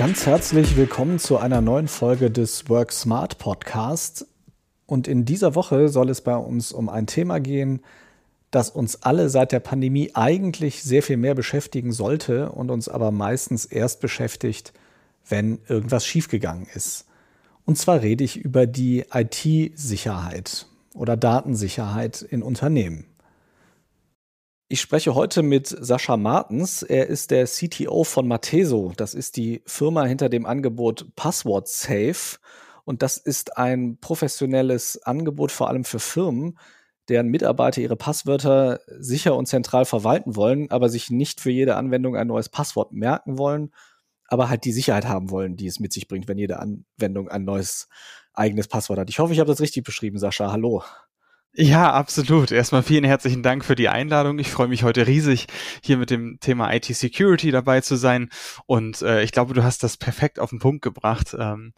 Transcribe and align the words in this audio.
Ganz 0.00 0.24
herzlich 0.24 0.78
willkommen 0.78 1.18
zu 1.18 1.36
einer 1.36 1.60
neuen 1.60 1.86
Folge 1.86 2.30
des 2.30 2.70
Work 2.70 2.90
Smart 2.90 3.36
Podcast. 3.36 4.26
Und 4.86 5.06
in 5.06 5.26
dieser 5.26 5.54
Woche 5.54 5.90
soll 5.90 6.08
es 6.08 6.22
bei 6.22 6.34
uns 6.36 6.72
um 6.72 6.88
ein 6.88 7.06
Thema 7.06 7.38
gehen, 7.38 7.82
das 8.50 8.70
uns 8.70 9.02
alle 9.02 9.28
seit 9.28 9.52
der 9.52 9.60
Pandemie 9.60 10.12
eigentlich 10.14 10.82
sehr 10.82 11.02
viel 11.02 11.18
mehr 11.18 11.34
beschäftigen 11.34 11.92
sollte 11.92 12.50
und 12.50 12.70
uns 12.70 12.88
aber 12.88 13.10
meistens 13.10 13.66
erst 13.66 14.00
beschäftigt, 14.00 14.72
wenn 15.28 15.58
irgendwas 15.68 16.06
schiefgegangen 16.06 16.66
ist. 16.72 17.04
Und 17.66 17.76
zwar 17.76 18.00
rede 18.00 18.24
ich 18.24 18.38
über 18.38 18.66
die 18.66 19.04
IT-Sicherheit 19.12 20.66
oder 20.94 21.18
Datensicherheit 21.18 22.22
in 22.22 22.42
Unternehmen. 22.42 23.04
Ich 24.72 24.80
spreche 24.80 25.16
heute 25.16 25.42
mit 25.42 25.66
Sascha 25.66 26.16
Martens. 26.16 26.84
Er 26.84 27.08
ist 27.08 27.32
der 27.32 27.46
CTO 27.46 28.04
von 28.04 28.28
Mateso. 28.28 28.92
Das 28.96 29.14
ist 29.14 29.36
die 29.36 29.62
Firma 29.66 30.04
hinter 30.04 30.28
dem 30.28 30.46
Angebot 30.46 31.08
Password 31.16 31.66
Safe. 31.66 32.38
Und 32.84 33.02
das 33.02 33.16
ist 33.16 33.58
ein 33.58 33.98
professionelles 34.00 35.02
Angebot 35.02 35.50
vor 35.50 35.68
allem 35.70 35.82
für 35.82 35.98
Firmen, 35.98 36.56
deren 37.08 37.26
Mitarbeiter 37.26 37.80
ihre 37.80 37.96
Passwörter 37.96 38.78
sicher 38.86 39.34
und 39.34 39.46
zentral 39.46 39.86
verwalten 39.86 40.36
wollen, 40.36 40.70
aber 40.70 40.88
sich 40.88 41.10
nicht 41.10 41.40
für 41.40 41.50
jede 41.50 41.74
Anwendung 41.74 42.14
ein 42.14 42.28
neues 42.28 42.48
Passwort 42.48 42.92
merken 42.92 43.38
wollen, 43.38 43.72
aber 44.28 44.48
halt 44.48 44.64
die 44.64 44.72
Sicherheit 44.72 45.08
haben 45.08 45.30
wollen, 45.30 45.56
die 45.56 45.66
es 45.66 45.80
mit 45.80 45.92
sich 45.92 46.06
bringt, 46.06 46.28
wenn 46.28 46.38
jede 46.38 46.60
Anwendung 46.60 47.28
ein 47.28 47.44
neues 47.44 47.88
eigenes 48.34 48.68
Passwort 48.68 49.00
hat. 49.00 49.10
Ich 49.10 49.18
hoffe, 49.18 49.32
ich 49.32 49.40
habe 49.40 49.50
das 49.50 49.60
richtig 49.60 49.82
beschrieben, 49.82 50.18
Sascha. 50.18 50.52
Hallo. 50.52 50.84
Ja, 51.56 51.92
absolut. 51.92 52.52
Erstmal 52.52 52.84
vielen 52.84 53.02
herzlichen 53.02 53.42
Dank 53.42 53.64
für 53.64 53.74
die 53.74 53.88
Einladung. 53.88 54.38
Ich 54.38 54.50
freue 54.52 54.68
mich 54.68 54.84
heute 54.84 55.08
riesig, 55.08 55.46
hier 55.82 55.96
mit 55.96 56.08
dem 56.08 56.38
Thema 56.40 56.72
IT 56.72 56.84
Security 56.84 57.50
dabei 57.50 57.80
zu 57.80 57.96
sein. 57.96 58.30
Und 58.66 59.02
äh, 59.02 59.24
ich 59.24 59.32
glaube, 59.32 59.52
du 59.52 59.64
hast 59.64 59.82
das 59.82 59.96
perfekt 59.96 60.38
auf 60.38 60.50
den 60.50 60.60
Punkt 60.60 60.80
gebracht. 60.80 61.34
Ähm, 61.36 61.72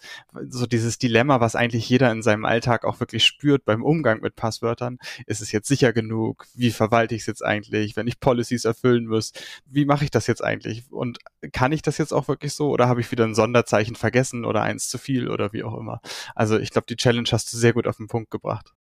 so 0.46 0.66
dieses 0.66 0.98
Dilemma, 0.98 1.40
was 1.40 1.56
eigentlich 1.56 1.88
jeder 1.88 2.12
in 2.12 2.22
seinem 2.22 2.44
Alltag 2.44 2.84
auch 2.84 3.00
wirklich 3.00 3.24
spürt 3.24 3.64
beim 3.64 3.82
Umgang 3.82 4.20
mit 4.20 4.36
Passwörtern. 4.36 4.98
Ist 5.26 5.40
es 5.40 5.52
jetzt 5.52 5.68
sicher 5.68 5.94
genug? 5.94 6.46
Wie 6.54 6.70
verwalte 6.70 7.14
ich 7.14 7.22
es 7.22 7.26
jetzt 7.26 7.42
eigentlich, 7.42 7.96
wenn 7.96 8.06
ich 8.06 8.20
Policies 8.20 8.66
erfüllen 8.66 9.06
muss? 9.06 9.32
Wie 9.64 9.86
mache 9.86 10.04
ich 10.04 10.10
das 10.10 10.26
jetzt 10.26 10.44
eigentlich? 10.44 10.84
Und 10.92 11.18
kann 11.52 11.72
ich 11.72 11.80
das 11.80 11.96
jetzt 11.96 12.12
auch 12.12 12.28
wirklich 12.28 12.52
so? 12.52 12.68
Oder 12.68 12.88
habe 12.88 13.00
ich 13.00 13.10
wieder 13.10 13.24
ein 13.24 13.34
Sonderzeichen 13.34 13.96
vergessen 13.96 14.44
oder 14.44 14.60
eins 14.62 14.90
zu 14.90 14.98
viel 14.98 15.28
oder 15.30 15.54
wie 15.54 15.64
auch 15.64 15.78
immer? 15.78 16.02
Also 16.34 16.58
ich 16.58 16.70
glaube, 16.70 16.86
die 16.90 16.96
Challenge 16.96 17.28
hast 17.32 17.50
du 17.54 17.56
sehr 17.56 17.72
gut 17.72 17.86
auf 17.86 17.96
den 17.96 18.06
Punkt 18.08 18.30
gebracht. 18.30 18.74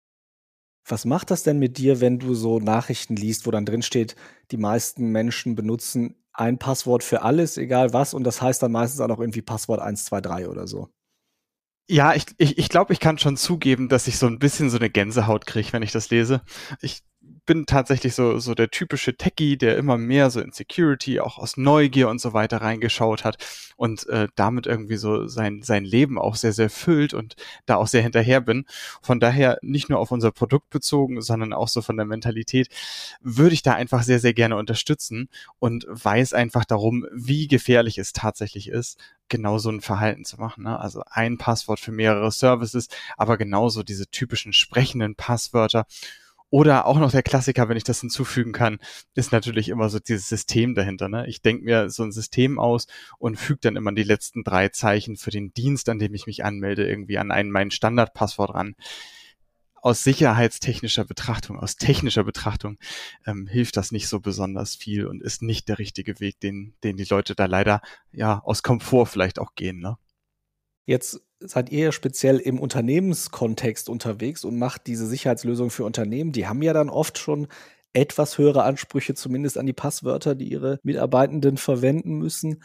Was 0.89 1.05
macht 1.05 1.31
das 1.31 1.43
denn 1.43 1.59
mit 1.59 1.77
dir, 1.77 2.01
wenn 2.01 2.19
du 2.19 2.33
so 2.33 2.59
Nachrichten 2.59 3.15
liest, 3.15 3.45
wo 3.45 3.51
dann 3.51 3.65
drin 3.65 3.81
steht, 3.81 4.15
die 4.51 4.57
meisten 4.57 5.11
Menschen 5.11 5.55
benutzen 5.55 6.15
ein 6.33 6.57
Passwort 6.57 7.03
für 7.03 7.21
alles, 7.21 7.57
egal 7.57 7.93
was, 7.93 8.13
und 8.13 8.23
das 8.23 8.41
heißt 8.41 8.63
dann 8.63 8.71
meistens 8.71 9.01
auch 9.01 9.07
noch 9.07 9.19
irgendwie 9.19 9.41
Passwort 9.41 9.81
123 9.81 10.47
oder 10.47 10.67
so? 10.67 10.89
Ja, 11.89 12.13
ich, 12.13 12.25
ich, 12.37 12.57
ich 12.57 12.69
glaube, 12.69 12.93
ich 12.93 12.99
kann 12.99 13.17
schon 13.17 13.35
zugeben, 13.35 13.89
dass 13.89 14.07
ich 14.07 14.17
so 14.17 14.27
ein 14.27 14.37
bisschen 14.39 14.69
so 14.69 14.77
eine 14.77 14.89
Gänsehaut 14.89 15.47
kriege, 15.47 15.73
wenn 15.73 15.81
ich 15.81 15.91
das 15.91 16.11
lese. 16.11 16.41
Ich 16.81 17.01
bin 17.49 17.65
tatsächlich 17.65 18.13
so, 18.13 18.37
so 18.37 18.53
der 18.53 18.69
typische 18.69 19.17
Techie, 19.17 19.57
der 19.57 19.75
immer 19.75 19.97
mehr 19.97 20.29
so 20.29 20.39
in 20.39 20.51
Security, 20.51 21.19
auch 21.19 21.39
aus 21.39 21.57
Neugier 21.57 22.07
und 22.07 22.21
so 22.21 22.33
weiter 22.33 22.61
reingeschaut 22.61 23.23
hat 23.23 23.43
und 23.75 24.05
äh, 24.07 24.27
damit 24.35 24.67
irgendwie 24.67 24.97
so 24.97 25.25
sein, 25.25 25.63
sein 25.63 25.83
Leben 25.83 26.19
auch 26.19 26.35
sehr, 26.35 26.53
sehr 26.53 26.69
füllt 26.69 27.15
und 27.15 27.37
da 27.65 27.77
auch 27.77 27.87
sehr 27.87 28.03
hinterher 28.03 28.39
bin. 28.39 28.65
Von 29.01 29.19
daher 29.19 29.57
nicht 29.63 29.89
nur 29.89 29.97
auf 29.97 30.11
unser 30.11 30.31
Produkt 30.31 30.69
bezogen, 30.69 31.23
sondern 31.23 31.51
auch 31.51 31.67
so 31.69 31.81
von 31.81 31.97
der 31.97 32.05
Mentalität, 32.05 32.69
würde 33.19 33.55
ich 33.55 33.63
da 33.63 33.73
einfach 33.73 34.03
sehr, 34.03 34.19
sehr 34.19 34.35
gerne 34.35 34.55
unterstützen 34.55 35.27
und 35.57 35.87
weiß 35.89 36.33
einfach 36.33 36.65
darum, 36.65 37.07
wie 37.11 37.47
gefährlich 37.47 37.97
es 37.97 38.13
tatsächlich 38.13 38.67
ist, 38.69 38.99
genau 39.27 39.57
so 39.57 39.71
ein 39.71 39.81
Verhalten 39.81 40.23
zu 40.23 40.37
machen. 40.37 40.65
Ne? 40.65 40.79
Also 40.79 41.01
ein 41.09 41.39
Passwort 41.39 41.79
für 41.79 41.91
mehrere 41.91 42.31
Services, 42.31 42.89
aber 43.17 43.37
genauso 43.37 43.81
diese 43.81 44.05
typischen 44.05 44.53
sprechenden 44.53 45.15
Passwörter 45.15 45.87
oder 46.49 46.87
auch 46.87 46.97
noch 46.97 47.11
der 47.11 47.23
Klassiker, 47.23 47.69
wenn 47.69 47.77
ich 47.77 47.83
das 47.83 48.01
hinzufügen 48.01 48.53
kann, 48.53 48.79
ist 49.13 49.31
natürlich 49.31 49.69
immer 49.69 49.89
so 49.89 49.99
dieses 49.99 50.27
System 50.27 50.73
dahinter. 50.73 51.07
Ne? 51.07 51.27
Ich 51.27 51.41
denke 51.41 51.63
mir 51.63 51.89
so 51.89 52.03
ein 52.03 52.11
System 52.11 52.59
aus 52.59 52.87
und 53.19 53.37
füge 53.37 53.59
dann 53.61 53.75
immer 53.75 53.91
die 53.91 54.03
letzten 54.03 54.43
drei 54.43 54.69
Zeichen 54.69 55.15
für 55.15 55.31
den 55.31 55.53
Dienst, 55.53 55.89
an 55.89 55.99
dem 55.99 56.13
ich 56.13 56.25
mich 56.25 56.43
anmelde, 56.43 56.87
irgendwie 56.87 57.19
an 57.19 57.31
einen 57.31 57.51
mein 57.51 57.71
Standardpasswort 57.71 58.55
ran. 58.55 58.75
Aus 59.81 60.03
sicherheitstechnischer 60.03 61.05
Betrachtung, 61.05 61.57
aus 61.57 61.77
technischer 61.77 62.25
Betrachtung 62.25 62.77
ähm, 63.25 63.47
hilft 63.47 63.77
das 63.77 63.93
nicht 63.93 64.09
so 64.09 64.19
besonders 64.19 64.75
viel 64.75 65.05
und 65.05 65.21
ist 65.21 65.41
nicht 65.41 65.69
der 65.69 65.79
richtige 65.79 66.19
Weg, 66.19 66.39
den, 66.41 66.73
den 66.83 66.97
die 66.97 67.05
Leute 67.05 67.33
da 67.33 67.45
leider 67.45 67.81
ja 68.11 68.41
aus 68.43 68.61
Komfort 68.61 69.05
vielleicht 69.05 69.39
auch 69.39 69.55
gehen. 69.55 69.79
Ne? 69.79 69.97
Jetzt 70.89 71.21
seid 71.39 71.71
ihr 71.71 71.83
ja 71.83 71.91
speziell 71.91 72.39
im 72.39 72.59
Unternehmenskontext 72.59 73.89
unterwegs 73.89 74.43
und 74.43 74.57
macht 74.57 74.87
diese 74.87 75.05
Sicherheitslösung 75.05 75.69
für 75.69 75.83
Unternehmen. 75.83 76.31
Die 76.31 76.47
haben 76.47 76.63
ja 76.63 76.73
dann 76.73 76.89
oft 76.89 77.19
schon 77.19 77.47
etwas 77.93 78.39
höhere 78.39 78.63
Ansprüche, 78.63 79.13
zumindest 79.13 79.59
an 79.59 79.67
die 79.67 79.73
Passwörter, 79.73 80.33
die 80.33 80.51
ihre 80.51 80.79
Mitarbeitenden 80.81 81.57
verwenden 81.57 82.13
müssen. 82.17 82.63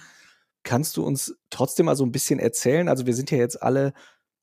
Kannst 0.62 0.96
du 0.96 1.04
uns 1.04 1.36
trotzdem 1.50 1.84
mal 1.84 1.96
so 1.96 2.06
ein 2.06 2.12
bisschen 2.12 2.38
erzählen? 2.38 2.88
Also 2.88 3.04
wir 3.04 3.12
sind 3.12 3.30
ja 3.30 3.36
jetzt 3.36 3.62
alle 3.62 3.92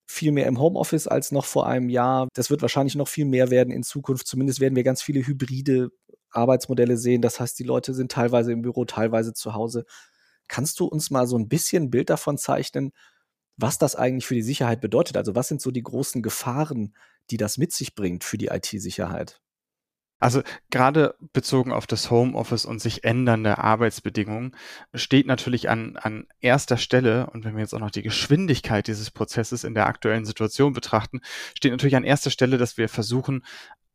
viel 0.06 0.32
mehr 0.32 0.46
im 0.46 0.60
Homeoffice 0.60 1.08
als 1.08 1.32
noch 1.32 1.46
vor 1.46 1.66
einem 1.66 1.90
Jahr. 1.90 2.28
Das 2.36 2.52
wird 2.52 2.62
wahrscheinlich 2.62 2.94
noch 2.94 3.08
viel 3.08 3.26
mehr 3.26 3.50
werden 3.50 3.74
in 3.74 3.82
Zukunft. 3.82 4.28
Zumindest 4.28 4.60
werden 4.60 4.76
wir 4.76 4.84
ganz 4.84 5.02
viele 5.02 5.26
hybride 5.26 5.90
Arbeitsmodelle 6.30 6.98
sehen. 6.98 7.24
Das 7.24 7.40
heißt, 7.40 7.58
die 7.58 7.64
Leute 7.64 7.96
sind 7.96 8.12
teilweise 8.12 8.52
im 8.52 8.62
Büro, 8.62 8.86
teilweise 8.86 9.34
zu 9.34 9.56
Hause. 9.56 9.86
Kannst 10.48 10.80
du 10.80 10.86
uns 10.86 11.10
mal 11.10 11.26
so 11.26 11.36
ein 11.36 11.48
bisschen 11.48 11.86
ein 11.86 11.90
Bild 11.90 12.12
davon 12.12 12.38
zeichnen, 12.38 12.92
was 13.58 13.78
das 13.78 13.96
eigentlich 13.96 14.26
für 14.26 14.36
die 14.36 14.42
Sicherheit 14.42 14.82
bedeutet. 14.82 15.18
Also 15.18 15.36
was 15.36 15.48
sind 15.48 15.62
so 15.62 15.72
die 15.72 15.84
großen 15.84 16.22
Gefahren, 16.22 16.96
die 17.30 17.38
das 17.38 17.58
mit 17.58 17.72
sich 17.72 17.96
bringt 17.96 18.24
für 18.24 18.38
die 18.38 18.48
IT-Sicherheit? 18.48 19.42
Also 20.22 20.44
gerade 20.70 21.16
bezogen 21.34 21.72
auf 21.72 21.88
das 21.88 22.12
Homeoffice 22.12 22.66
und 22.66 22.80
sich 22.80 23.04
ändernde 23.04 23.58
Arbeitsbedingungen 23.58 24.56
steht 24.94 25.26
natürlich 25.26 25.68
an, 25.68 25.98
an 25.98 26.28
erster 26.40 26.78
Stelle, 26.78 27.28
und 27.32 27.44
wenn 27.44 27.56
wir 27.56 27.62
jetzt 27.62 27.74
auch 27.74 27.80
noch 27.80 27.90
die 27.90 28.04
Geschwindigkeit 28.04 28.86
dieses 28.86 29.10
Prozesses 29.10 29.64
in 29.64 29.74
der 29.74 29.88
aktuellen 29.88 30.26
Situation 30.26 30.74
betrachten, 30.74 31.22
steht 31.56 31.72
natürlich 31.72 31.96
an 31.96 32.04
erster 32.04 32.30
Stelle, 32.30 32.60
dass 32.60 32.78
wir 32.78 32.88
versuchen, 32.88 33.44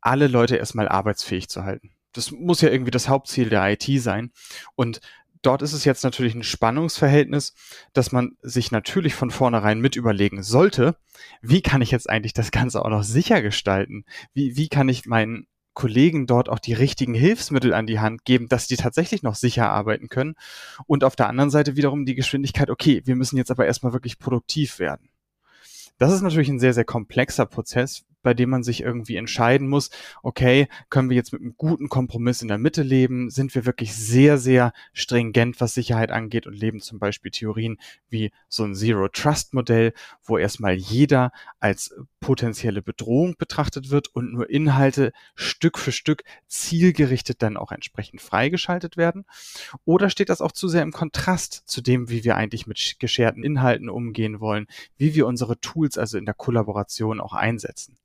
alle 0.01 0.27
Leute 0.27 0.57
erstmal 0.57 0.89
arbeitsfähig 0.89 1.49
zu 1.49 1.63
halten. 1.63 1.93
Das 2.13 2.33
muss 2.33 2.61
ja 2.61 2.71
irgendwie 2.71 2.91
das 2.91 3.09
Hauptziel 3.09 3.49
der 3.49 3.71
IT 3.71 3.85
sein. 4.03 4.33
Und 4.75 5.01
dort 5.47 5.63
ist 5.63 5.73
es 5.73 5.85
jetzt 5.85 6.03
natürlich 6.03 6.35
ein 6.35 6.43
Spannungsverhältnis, 6.43 7.55
dass 7.93 8.13
man 8.13 8.37
sich 8.43 8.73
natürlich 8.73 9.15
von 9.15 9.31
vornherein 9.31 9.81
mit 9.81 9.97
überlegen 9.97 10.43
sollte, 10.43 10.97
wie 11.41 11.63
kann 11.63 11.83
ich 11.83 11.91
jetzt 11.91 12.11
eigentlich 12.11 12.33
das 12.33 12.51
Ganze 12.51 12.85
auch 12.85 12.91
noch 12.91 13.05
sicher 13.05 13.41
gestalten? 13.43 14.05
Wie, 14.35 14.57
wie 14.57 14.69
kann 14.69 14.89
ich 14.89 15.07
meinen 15.07 15.47
Kollegen 15.73 16.27
dort 16.27 16.49
auch 16.49 16.59
die 16.59 16.73
richtigen 16.73 17.15
Hilfsmittel 17.15 17.75
an 17.75 17.87
die 17.87 18.01
Hand 18.01 18.25
geben, 18.25 18.49
dass 18.49 18.67
die 18.67 18.77
tatsächlich 18.77 19.23
noch 19.23 19.35
sicher 19.37 19.71
arbeiten 19.71 20.09
können? 20.09 20.35
Und 20.87 21.05
auf 21.05 21.17
der 21.17 21.29
anderen 21.29 21.51
Seite 21.51 21.77
wiederum 21.77 22.07
die 22.07 22.15
Geschwindigkeit, 22.15 22.71
okay, 22.71 23.03
wir 23.05 23.15
müssen 23.15 23.37
jetzt 23.37 23.51
aber 23.51 23.67
erstmal 23.67 23.93
wirklich 23.93 24.19
produktiv 24.19 24.79
werden. 24.79 25.11
Das 25.99 26.13
ist 26.13 26.23
natürlich 26.23 26.49
ein 26.49 26.59
sehr, 26.59 26.75
sehr 26.75 26.85
komplexer 26.85 27.47
Prozess, 27.47 28.05
bei 28.27 28.35
dem 28.35 28.51
man 28.51 28.65
sich 28.65 28.83
irgendwie 28.83 29.15
entscheiden 29.15 29.69
muss, 29.69 29.91
okay, 30.21 30.67
können 30.91 31.11
wir 31.11 31.17
jetzt 31.17 31.33
mit 31.33 31.43
einem 31.43 31.55
guten 31.57 31.89
Kompromiss 31.89 32.43
in 32.43 32.49
der 32.49 32.59
Mitte 32.59 32.83
leben? 32.83 33.31
Sind 33.31 33.55
wir 33.55 33.67
wirklich 33.67 33.95
sehr, 33.95 34.37
sehr 34.37 34.73
stringent, 34.93 35.61
was 35.61 35.75
Sicherheit 35.75 36.11
angeht 36.11 36.49
und 36.49 36.55
leben 36.55 36.81
zum 36.81 36.99
Beispiel 36.99 37.31
Theorien 37.31 37.79
wie 38.09 38.33
so 38.49 38.65
ein 38.65 38.75
Zero-Trust-Modell, 38.75 39.93
wo 40.25 40.39
erstmal 40.39 40.75
jeder 40.75 41.31
als 41.61 41.95
potenzielle 42.19 42.83
Bedrohung 42.83 43.37
betrachtet 43.39 43.91
wird 43.91 44.09
und 44.09 44.33
nur 44.33 44.51
Inhalte 44.51 45.13
Stück 45.37 45.79
für 45.79 45.93
Stück 45.93 46.25
zielgerichtet 46.49 47.43
dann 47.43 47.57
auch 47.57 47.71
entsprechend 47.71 48.21
freigeschaltet 48.21 48.97
werden? 48.97 49.25
Oder 49.85 50.11
steht 50.11 50.31
das 50.31 50.41
auch 50.41 50.51
zu 50.51 50.67
sehr 50.67 50.83
im 50.83 50.91
Kontrast 50.91 51.63
zu 51.67 51.81
dem, 51.81 52.11
wie 52.11 52.25
wir 52.25 52.37
eigentlich 52.37 52.67
mit 52.67 52.97
gescherten 52.99 53.45
Inhalten 53.45 53.89
umgehen 53.89 54.41
wollen, 54.41 54.67
wie 54.97 55.15
wir 55.15 55.29
unsere 55.29 55.61
Tools 55.61 55.97
also 55.97 56.19
in 56.19 56.25
der 56.25 56.35
Kollaboration 56.35 57.21
auch 57.21 57.33
einsetzen? 57.33 57.97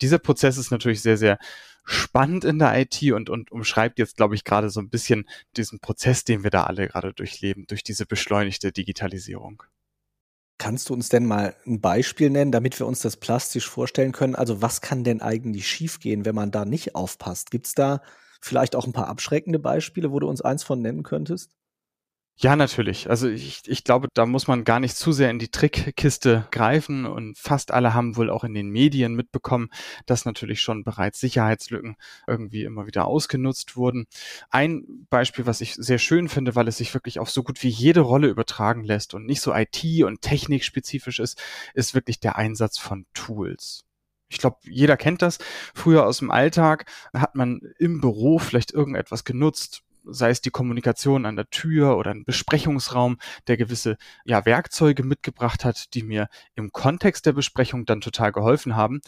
Dieser 0.00 0.18
Prozess 0.18 0.58
ist 0.58 0.70
natürlich 0.70 1.02
sehr, 1.02 1.16
sehr 1.16 1.38
spannend 1.84 2.44
in 2.44 2.58
der 2.58 2.78
IT 2.78 3.00
und, 3.12 3.30
und 3.30 3.52
umschreibt 3.52 3.98
jetzt, 3.98 4.16
glaube 4.16 4.34
ich, 4.34 4.44
gerade 4.44 4.70
so 4.70 4.80
ein 4.80 4.90
bisschen 4.90 5.28
diesen 5.56 5.78
Prozess, 5.78 6.24
den 6.24 6.42
wir 6.42 6.50
da 6.50 6.64
alle 6.64 6.88
gerade 6.88 7.14
durchleben, 7.14 7.66
durch 7.68 7.84
diese 7.84 8.06
beschleunigte 8.06 8.72
Digitalisierung. 8.72 9.62
Kannst 10.58 10.88
du 10.88 10.94
uns 10.94 11.10
denn 11.10 11.26
mal 11.26 11.54
ein 11.66 11.80
Beispiel 11.80 12.30
nennen, 12.30 12.50
damit 12.50 12.78
wir 12.80 12.86
uns 12.86 13.00
das 13.00 13.18
plastisch 13.18 13.68
vorstellen 13.68 14.12
können? 14.12 14.34
Also 14.34 14.62
was 14.62 14.80
kann 14.80 15.04
denn 15.04 15.20
eigentlich 15.20 15.68
schiefgehen, 15.68 16.24
wenn 16.24 16.34
man 16.34 16.50
da 16.50 16.64
nicht 16.64 16.94
aufpasst? 16.94 17.50
Gibt 17.50 17.66
es 17.66 17.74
da 17.74 18.02
vielleicht 18.40 18.74
auch 18.74 18.86
ein 18.86 18.92
paar 18.92 19.08
abschreckende 19.08 19.58
Beispiele, 19.58 20.10
wo 20.10 20.18
du 20.18 20.28
uns 20.28 20.40
eins 20.40 20.64
von 20.64 20.80
nennen 20.80 21.02
könntest? 21.02 21.52
Ja, 22.38 22.54
natürlich. 22.54 23.08
Also 23.08 23.28
ich, 23.30 23.62
ich 23.66 23.82
glaube, 23.82 24.08
da 24.12 24.26
muss 24.26 24.46
man 24.46 24.64
gar 24.64 24.78
nicht 24.78 24.94
zu 24.94 25.12
sehr 25.12 25.30
in 25.30 25.38
die 25.38 25.50
Trickkiste 25.50 26.46
greifen 26.50 27.06
und 27.06 27.38
fast 27.38 27.70
alle 27.72 27.94
haben 27.94 28.16
wohl 28.16 28.28
auch 28.28 28.44
in 28.44 28.52
den 28.52 28.68
Medien 28.68 29.14
mitbekommen, 29.14 29.70
dass 30.04 30.26
natürlich 30.26 30.60
schon 30.60 30.84
bereits 30.84 31.18
Sicherheitslücken 31.18 31.96
irgendwie 32.26 32.64
immer 32.64 32.86
wieder 32.86 33.06
ausgenutzt 33.06 33.74
wurden. 33.76 34.04
Ein 34.50 35.06
Beispiel, 35.08 35.46
was 35.46 35.62
ich 35.62 35.76
sehr 35.76 35.98
schön 35.98 36.28
finde, 36.28 36.54
weil 36.54 36.68
es 36.68 36.76
sich 36.76 36.92
wirklich 36.92 37.18
auf 37.20 37.30
so 37.30 37.42
gut 37.42 37.62
wie 37.62 37.68
jede 37.68 38.00
Rolle 38.00 38.28
übertragen 38.28 38.84
lässt 38.84 39.14
und 39.14 39.24
nicht 39.24 39.40
so 39.40 39.54
IT- 39.54 40.04
und 40.04 40.20
technikspezifisch 40.20 41.20
ist, 41.20 41.42
ist 41.72 41.94
wirklich 41.94 42.20
der 42.20 42.36
Einsatz 42.36 42.76
von 42.76 43.06
Tools. 43.14 43.86
Ich 44.28 44.38
glaube, 44.38 44.58
jeder 44.64 44.98
kennt 44.98 45.22
das. 45.22 45.38
Früher 45.74 46.04
aus 46.04 46.18
dem 46.18 46.30
Alltag 46.30 46.84
hat 47.14 47.34
man 47.34 47.60
im 47.78 48.00
Büro 48.00 48.38
vielleicht 48.38 48.72
irgendetwas 48.72 49.24
genutzt, 49.24 49.84
sei 50.06 50.30
es 50.30 50.40
die 50.40 50.50
Kommunikation 50.50 51.26
an 51.26 51.36
der 51.36 51.50
Tür 51.50 51.96
oder 51.96 52.10
ein 52.10 52.24
Besprechungsraum, 52.24 53.18
der 53.46 53.56
gewisse 53.56 53.96
ja, 54.24 54.44
Werkzeuge 54.44 55.02
mitgebracht 55.02 55.64
hat, 55.64 55.94
die 55.94 56.02
mir 56.02 56.28
im 56.54 56.72
Kontext 56.72 57.26
der 57.26 57.32
Besprechung 57.32 57.86
dann 57.86 58.00
total 58.00 58.32
geholfen 58.32 58.76
haben. 58.76 59.00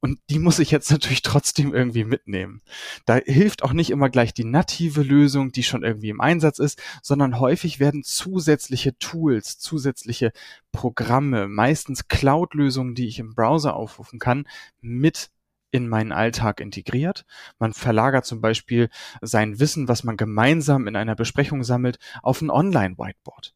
Und 0.00 0.18
die 0.30 0.38
muss 0.38 0.58
ich 0.58 0.70
jetzt 0.70 0.90
natürlich 0.92 1.22
trotzdem 1.22 1.74
irgendwie 1.74 2.04
mitnehmen. 2.04 2.62
Da 3.06 3.16
hilft 3.16 3.62
auch 3.62 3.72
nicht 3.72 3.90
immer 3.90 4.08
gleich 4.08 4.34
die 4.34 4.44
native 4.44 5.02
Lösung, 5.02 5.52
die 5.52 5.62
schon 5.62 5.82
irgendwie 5.82 6.10
im 6.10 6.20
Einsatz 6.20 6.58
ist, 6.58 6.80
sondern 7.02 7.40
häufig 7.40 7.80
werden 7.80 8.02
zusätzliche 8.02 8.96
Tools, 8.98 9.58
zusätzliche 9.58 10.32
Programme, 10.72 11.48
meistens 11.48 12.08
Cloud-Lösungen, 12.08 12.94
die 12.94 13.06
ich 13.06 13.18
im 13.18 13.34
Browser 13.34 13.76
aufrufen 13.76 14.18
kann, 14.18 14.46
mit 14.80 15.30
in 15.74 15.88
meinen 15.88 16.12
Alltag 16.12 16.60
integriert. 16.60 17.24
Man 17.58 17.72
verlagert 17.72 18.24
zum 18.24 18.40
Beispiel 18.40 18.90
sein 19.20 19.58
Wissen, 19.58 19.88
was 19.88 20.04
man 20.04 20.16
gemeinsam 20.16 20.86
in 20.86 20.94
einer 20.94 21.16
Besprechung 21.16 21.64
sammelt, 21.64 21.98
auf 22.22 22.40
ein 22.40 22.50
Online-Whiteboard. 22.50 23.54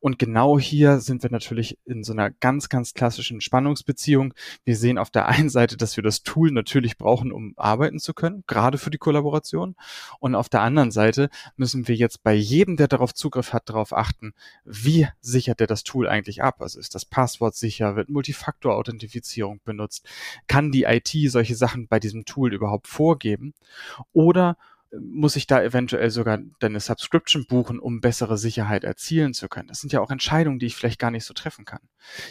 Und 0.00 0.18
genau 0.18 0.58
hier 0.58 1.00
sind 1.00 1.22
wir 1.22 1.30
natürlich 1.30 1.78
in 1.84 2.04
so 2.04 2.12
einer 2.12 2.30
ganz, 2.30 2.68
ganz 2.68 2.94
klassischen 2.94 3.40
Spannungsbeziehung. 3.40 4.34
Wir 4.64 4.76
sehen 4.76 4.98
auf 4.98 5.10
der 5.10 5.26
einen 5.26 5.50
Seite, 5.50 5.76
dass 5.76 5.96
wir 5.96 6.02
das 6.02 6.22
Tool 6.22 6.50
natürlich 6.50 6.98
brauchen, 6.98 7.32
um 7.32 7.54
arbeiten 7.56 7.98
zu 7.98 8.14
können, 8.14 8.44
gerade 8.46 8.78
für 8.78 8.90
die 8.90 8.98
Kollaboration. 8.98 9.76
Und 10.20 10.34
auf 10.34 10.48
der 10.48 10.62
anderen 10.62 10.90
Seite 10.90 11.30
müssen 11.56 11.88
wir 11.88 11.94
jetzt 11.94 12.22
bei 12.22 12.34
jedem, 12.34 12.76
der 12.76 12.88
darauf 12.88 13.14
Zugriff 13.14 13.52
hat, 13.52 13.68
darauf 13.68 13.92
achten, 13.92 14.34
wie 14.64 15.08
sichert 15.20 15.60
der 15.60 15.66
das 15.66 15.84
Tool 15.84 16.08
eigentlich 16.08 16.42
ab? 16.42 16.60
Also 16.60 16.78
ist 16.78 16.94
das 16.94 17.04
Passwort 17.04 17.54
sicher? 17.54 17.96
Wird 17.96 18.08
Multifaktor-Authentifizierung 18.08 19.60
benutzt? 19.64 20.06
Kann 20.46 20.72
die 20.72 20.84
IT 20.84 21.10
solche 21.30 21.56
Sachen 21.56 21.88
bei 21.88 21.98
diesem 21.98 22.24
Tool 22.24 22.52
überhaupt 22.52 22.88
vorgeben? 22.88 23.54
Oder 24.12 24.56
muss 24.98 25.36
ich 25.36 25.46
da 25.46 25.62
eventuell 25.62 26.10
sogar 26.10 26.38
deine 26.60 26.80
Subscription 26.80 27.46
buchen, 27.46 27.78
um 27.78 28.00
bessere 28.00 28.38
Sicherheit 28.38 28.84
erzielen 28.84 29.34
zu 29.34 29.48
können. 29.48 29.68
Das 29.68 29.80
sind 29.80 29.92
ja 29.92 30.00
auch 30.00 30.10
Entscheidungen, 30.10 30.58
die 30.58 30.66
ich 30.66 30.76
vielleicht 30.76 30.98
gar 30.98 31.10
nicht 31.10 31.24
so 31.24 31.34
treffen 31.34 31.64
kann. 31.64 31.80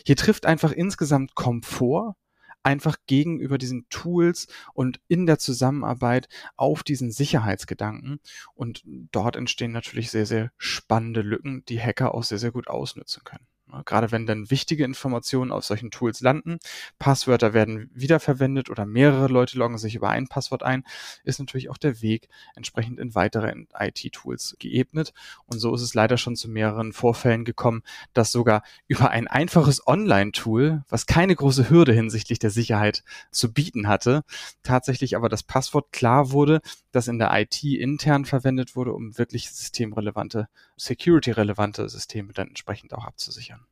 Hier 0.06 0.16
trifft 0.16 0.46
einfach 0.46 0.72
insgesamt 0.72 1.36
Komfort 1.36 2.16
einfach 2.64 2.98
gegenüber 3.08 3.58
diesen 3.58 3.88
Tools 3.90 4.48
und 4.74 5.00
in 5.08 5.26
der 5.26 5.40
Zusammenarbeit 5.40 6.28
auf 6.58 6.84
diesen 6.84 7.12
Sicherheitsgedanken. 7.12 8.20
Und 8.56 8.84
dort 8.86 9.38
entstehen 9.38 9.72
natürlich 9.72 10.12
sehr, 10.12 10.26
sehr 10.26 10.52
spannende 10.58 11.22
Lücken, 11.22 11.64
die 11.70 11.82
Hacker 11.82 12.14
auch 12.14 12.24
sehr, 12.24 12.40
sehr 12.40 12.52
gut 12.52 12.68
ausnutzen 12.68 13.24
können. 13.24 13.48
Ne, 13.70 13.82
gerade 13.84 14.12
wenn 14.12 14.26
dann 14.26 14.50
wichtige 14.50 14.86
Informationen 14.86 15.52
auf 15.52 15.66
solchen 15.66 15.92
Tools 15.92 16.22
landen, 16.22 16.58
Passwörter 17.00 17.54
werden 17.54 17.90
wiederverwendet 17.94 18.70
oder 18.70 18.86
mehrere 18.86 19.28
Leute 19.28 19.58
loggen 19.58 19.78
sich 19.78 19.96
über 19.96 20.10
ein 20.10 20.28
Passwort 20.28 20.64
ein, 20.64 20.86
ist 21.26 21.40
natürlich 21.40 21.70
auch 21.70 21.78
der 21.78 22.02
Weg 22.02 22.30
entsprechend 22.56 22.98
in 23.00 23.14
weitere 23.14 23.54
IT-Tools 23.78 24.56
geebnet. 24.60 25.14
Und 25.48 25.60
so 25.60 25.76
ist 25.76 25.82
es 25.82 25.94
leider 25.94 26.18
schon 26.18 26.38
zu 26.38 26.50
mehreren 26.50 26.94
Vorfällen 26.94 27.44
gekommen, 27.44 27.84
dass 28.14 28.32
sogar 28.32 28.64
über 28.88 29.10
ein 29.10 29.28
einfaches 29.28 29.86
Online-Tool, 29.86 30.84
was 30.88 31.06
keine 31.06 31.36
große 31.36 31.70
Hürde 31.70 31.92
hinsichtlich 31.92 32.40
der 32.40 32.52
Sicherheit 32.52 33.04
zu 33.32 33.52
bieten 33.52 33.90
hatte, 33.90 34.24
tatsächlich 34.64 35.18
aber 35.18 35.28
das 35.28 35.44
Passwort 35.44 35.92
klar 35.92 36.32
wurde, 36.32 36.62
das 36.92 37.10
in 37.10 37.20
der 37.20 37.32
IT 37.34 37.62
intern 37.64 38.24
verwendet 38.24 38.78
wurde, 38.78 38.94
um 38.94 39.18
wirklich 39.18 39.52
systemrelevante, 39.52 40.48
security-relevante 40.78 41.90
Systeme 41.90 42.34
dann 42.34 42.50
entsprechend 42.50 42.94
auch 42.94 43.06
abzusichern 43.06 43.66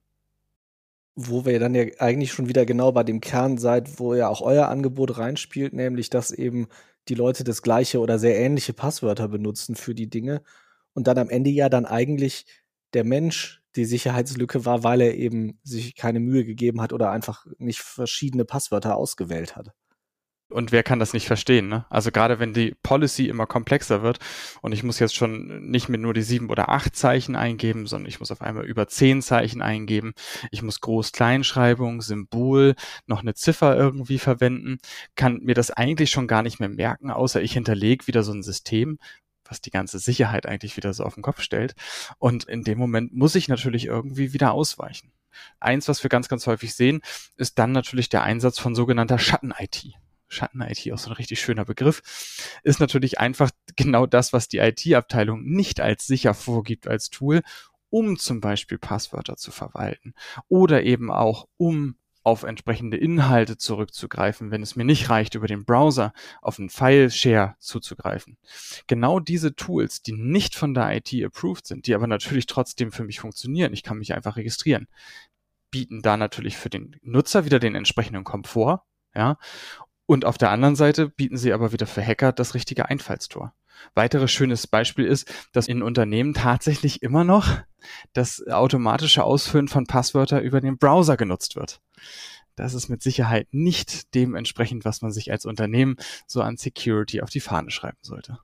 wo 1.16 1.46
wir 1.46 1.60
dann 1.60 1.74
ja 1.74 1.86
eigentlich 2.00 2.34
schon 2.34 2.50
wieder 2.50 2.66
genau 2.66 2.92
bei 2.92 3.04
dem 3.04 3.22
Kern 3.22 3.58
seid, 3.58 4.00
wo 4.00 4.14
ja 4.14 4.28
auch 4.28 4.42
euer 4.42 4.68
Angebot 4.68 5.18
reinspielt, 5.18 5.74
nämlich 5.74 6.10
dass 6.10 6.32
eben 6.32 6.68
die 7.08 7.16
Leute 7.16 7.44
das 7.44 7.62
gleiche 7.62 8.00
oder 8.00 8.20
sehr 8.20 8.38
ähnliche 8.38 8.74
Passwörter 8.74 9.30
benutzen 9.30 9.76
für 9.76 9.96
die 9.96 10.10
Dinge 10.10 10.42
und 10.94 11.08
dann 11.08 11.18
am 11.18 11.30
Ende 11.30 11.50
ja 11.50 11.70
dann 11.70 11.86
eigentlich 11.86 12.46
der 12.94 13.06
Mensch 13.06 13.62
die 13.76 13.86
Sicherheitslücke 13.86 14.66
war, 14.66 14.84
weil 14.84 15.02
er 15.02 15.16
eben 15.16 15.60
sich 15.64 15.96
keine 15.96 16.20
Mühe 16.20 16.46
gegeben 16.46 16.82
hat 16.82 16.94
oder 16.94 17.12
einfach 17.12 17.46
nicht 17.58 17.80
verschiedene 17.80 18.46
Passwörter 18.46 18.96
ausgewählt 18.96 19.56
hat. 19.56 19.72
Und 20.50 20.72
wer 20.72 20.84
kann 20.84 21.00
das 21.00 21.14
nicht 21.14 21.26
verstehen? 21.26 21.70
Ne? 21.70 21.86
Also 21.90 22.12
gerade 22.12 22.40
wenn 22.40 22.54
die 22.54 22.76
Policy 22.84 23.28
immer 23.28 23.48
komplexer 23.48 24.04
wird 24.04 24.20
und 24.62 24.74
ich 24.74 24.84
muss 24.84 25.00
jetzt 25.00 25.16
schon 25.16 25.70
nicht 25.72 25.90
mehr 25.90 26.00
nur 26.00 26.14
die 26.14 26.22
sieben 26.22 26.50
oder 26.50 26.70
acht 26.70 26.96
Zeichen 26.96 27.36
eingeben, 27.36 27.88
sondern 27.88 28.08
ich 28.08 28.20
muss 28.20 28.30
auf 28.30 28.42
einmal 28.42 28.66
über 28.66 28.88
zehn 28.88 29.24
Zeichen 29.24 29.64
eingeben. 29.64 30.14
Ich 30.52 30.62
muss 30.62 30.82
Groß-Kleinschreibung, 30.82 32.02
Symbol, 32.02 32.76
noch 33.08 33.22
eine 33.22 33.34
Ziffer 33.34 33.76
irgendwie 33.76 34.20
verwenden, 34.20 34.78
kann 35.16 35.40
mir 35.40 35.56
das 35.56 35.72
eigentlich 35.72 36.12
schon 36.12 36.28
gar 36.28 36.44
nicht 36.44 36.60
mehr 36.60 36.70
merken, 36.70 37.10
außer 37.10 37.42
ich 37.42 37.54
hinterlege 37.54 38.06
wieder 38.06 38.22
so 38.22 38.32
ein 38.32 38.44
System, 38.44 39.00
was 39.46 39.62
die 39.62 39.72
ganze 39.72 39.98
Sicherheit 39.98 40.46
eigentlich 40.46 40.78
wieder 40.78 40.94
so 40.94 41.04
auf 41.04 41.16
den 41.16 41.24
Kopf 41.24 41.42
stellt. 41.42 41.74
Und 42.20 42.44
in 42.44 42.64
dem 42.64 42.78
Moment 42.78 43.14
muss 43.14 43.36
ich 43.36 43.48
natürlich 43.48 43.86
irgendwie 43.86 44.34
wieder 44.34 44.54
ausweichen. 44.54 45.12
Eins, 45.60 45.88
was 45.88 46.04
wir 46.04 46.10
ganz, 46.10 46.30
ganz 46.30 46.46
häufig 46.48 46.76
sehen, 46.76 47.02
ist 47.36 47.58
dann 47.60 47.72
natürlich 47.72 48.10
der 48.10 48.24
Einsatz 48.24 48.60
von 48.60 48.76
sogenannter 48.76 49.20
Schatten-IT. 49.20 49.96
Schatten-IT, 50.36 50.92
auch 50.94 50.98
so 50.98 51.10
ein 51.10 51.16
richtig 51.16 51.40
schöner 51.40 51.66
Begriff, 51.66 52.02
ist 52.64 52.80
natürlich 52.80 53.20
einfach 53.20 53.50
genau 53.76 54.06
das, 54.06 54.34
was 54.34 54.48
die 54.48 54.60
IT-Abteilung 54.60 55.44
nicht 55.44 55.82
als 55.82 56.06
sicher 56.06 56.34
vorgibt 56.34 56.88
als 56.88 57.10
Tool, 57.10 57.42
um 57.90 58.18
zum 58.18 58.42
Beispiel 58.42 58.78
Passwörter 58.78 59.38
zu 59.38 59.52
verwalten 59.52 60.14
oder 60.48 60.84
eben 60.84 61.12
auch 61.12 61.48
um 61.58 61.96
auf 62.26 62.42
entsprechende 62.42 62.98
Inhalte 62.98 63.56
zurückzugreifen, 63.56 64.50
wenn 64.50 64.64
es 64.64 64.76
mir 64.76 64.84
nicht 64.84 65.12
reicht, 65.12 65.36
über 65.36 65.46
den 65.46 65.64
Browser 65.64 66.12
auf 66.42 66.58
einen 66.58 66.72
File-Share 66.72 67.56
zuzugreifen. 67.60 68.38
Genau 68.88 69.20
diese 69.20 69.56
Tools, 69.56 70.02
die 70.02 70.14
nicht 70.14 70.56
von 70.56 70.74
der 70.74 70.92
IT 70.96 71.14
approved 71.24 71.68
sind, 71.68 71.86
die 71.86 71.94
aber 71.94 72.08
natürlich 72.08 72.48
trotzdem 72.48 72.92
für 72.92 73.04
mich 73.04 73.20
funktionieren, 73.20 73.74
ich 73.74 73.84
kann 73.84 74.00
mich 74.00 74.16
einfach 74.16 74.38
registrieren, 74.38 74.88
bieten 75.70 76.02
da 76.02 76.18
natürlich 76.18 76.58
für 76.58 76.70
den 76.70 76.96
Nutzer 77.04 77.46
wieder 77.46 77.60
den 77.60 77.76
entsprechenden 77.76 78.24
Komfort, 78.24 78.82
ja, 79.14 79.38
und 80.06 80.26
auf 80.26 80.38
der 80.38 80.52
anderen 80.52 80.76
Seite 80.76 81.10
bieten 81.10 81.38
sie 81.38 81.54
aber 81.54 81.72
wieder 81.72 81.88
für 81.88 82.06
Hacker 82.06 82.32
das 82.32 82.54
richtige 82.54 82.90
Einfallstor. 82.90 83.54
Weiteres 83.94 84.32
schönes 84.32 84.68
Beispiel 84.68 85.06
ist, 85.06 85.32
dass 85.52 85.68
in 85.68 85.82
Unternehmen 85.82 86.34
tatsächlich 86.34 87.02
immer 87.02 87.24
noch 87.24 87.58
das 88.14 88.46
automatische 88.48 89.24
Ausfüllen 89.24 89.68
von 89.68 89.86
Passwörter 89.86 90.42
über 90.42 90.62
den 90.62 90.78
Browser 90.78 91.18
genutzt 91.18 91.56
wird. 91.56 91.82
Das 92.56 92.74
ist 92.74 92.88
mit 92.88 93.02
Sicherheit 93.02 93.48
nicht 93.52 94.14
dementsprechend, 94.16 94.86
was 94.86 95.02
man 95.02 95.12
sich 95.12 95.32
als 95.32 95.46
Unternehmen 95.46 95.98
so 96.26 96.42
an 96.42 96.58
Security 96.58 97.22
auf 97.22 97.30
die 97.30 97.42
Fahne 97.42 97.70
schreiben 97.70 97.98
sollte. 98.02 98.40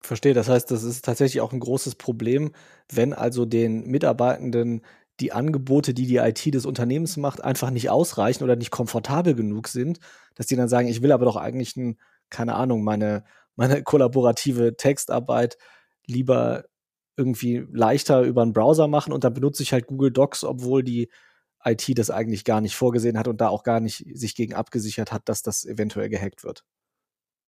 Verstehe, 0.00 0.32
das 0.32 0.48
heißt, 0.48 0.70
das 0.70 0.84
ist 0.84 1.04
tatsächlich 1.04 1.40
auch 1.40 1.52
ein 1.52 1.60
großes 1.60 1.96
Problem, 1.96 2.52
wenn 2.90 3.12
also 3.12 3.44
den 3.44 3.86
Mitarbeitenden 3.86 4.82
die 5.20 5.32
Angebote, 5.32 5.94
die 5.94 6.06
die 6.06 6.16
IT 6.16 6.54
des 6.54 6.66
Unternehmens 6.66 7.16
macht, 7.16 7.42
einfach 7.42 7.70
nicht 7.70 7.90
ausreichen 7.90 8.44
oder 8.44 8.56
nicht 8.56 8.70
komfortabel 8.70 9.34
genug 9.34 9.68
sind, 9.68 9.98
dass 10.34 10.46
die 10.46 10.56
dann 10.56 10.68
sagen, 10.68 10.88
ich 10.88 11.02
will 11.02 11.12
aber 11.12 11.24
doch 11.24 11.36
eigentlich 11.36 11.76
ein, 11.76 11.98
keine 12.30 12.54
Ahnung, 12.54 12.84
meine, 12.84 13.24
meine 13.56 13.82
kollaborative 13.82 14.76
Textarbeit 14.76 15.58
lieber 16.06 16.64
irgendwie 17.16 17.66
leichter 17.72 18.22
über 18.22 18.42
einen 18.42 18.52
Browser 18.52 18.86
machen 18.86 19.12
und 19.12 19.24
dann 19.24 19.34
benutze 19.34 19.62
ich 19.62 19.72
halt 19.72 19.88
Google 19.88 20.12
Docs, 20.12 20.44
obwohl 20.44 20.84
die 20.84 21.10
IT 21.64 21.98
das 21.98 22.10
eigentlich 22.10 22.44
gar 22.44 22.60
nicht 22.60 22.76
vorgesehen 22.76 23.18
hat 23.18 23.26
und 23.26 23.40
da 23.40 23.48
auch 23.48 23.64
gar 23.64 23.80
nicht 23.80 24.04
sich 24.14 24.36
gegen 24.36 24.54
abgesichert 24.54 25.10
hat, 25.10 25.28
dass 25.28 25.42
das 25.42 25.64
eventuell 25.64 26.08
gehackt 26.08 26.44
wird. 26.44 26.64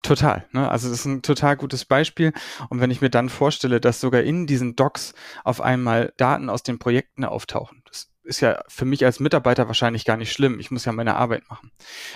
Total. 0.03 0.47
Ne? 0.53 0.71
Also 0.71 0.89
das 0.89 1.01
ist 1.01 1.05
ein 1.07 1.23
total 1.23 1.57
gutes 1.57 1.85
Beispiel. 1.85 2.33
Und 2.69 2.81
wenn 2.81 2.91
ich 2.91 3.01
mir 3.01 3.11
dann 3.11 3.29
vorstelle, 3.29 3.81
dass 3.81 4.01
sogar 4.01 4.23
in 4.23 4.47
diesen 4.47 4.77
Docs 4.77 5.15
auf 5.45 5.61
einmal 5.61 6.13
Daten 6.17 6.51
aus 6.51 6.63
den 6.63 6.79
Projekten 6.79 7.25
auftauchen, 7.25 7.83
das 7.85 8.11
ist 8.29 8.41
ja 8.41 8.63
für 8.69 8.85
mich 8.85 9.05
als 9.05 9.21
Mitarbeiter 9.21 9.67
wahrscheinlich 9.69 10.05
gar 10.05 10.19
nicht 10.19 10.33
schlimm. 10.33 10.61
Ich 10.61 10.71
muss 10.71 10.85
ja 10.85 10.93
meine 10.93 11.17
Arbeit 11.17 11.49
machen. 11.49 11.73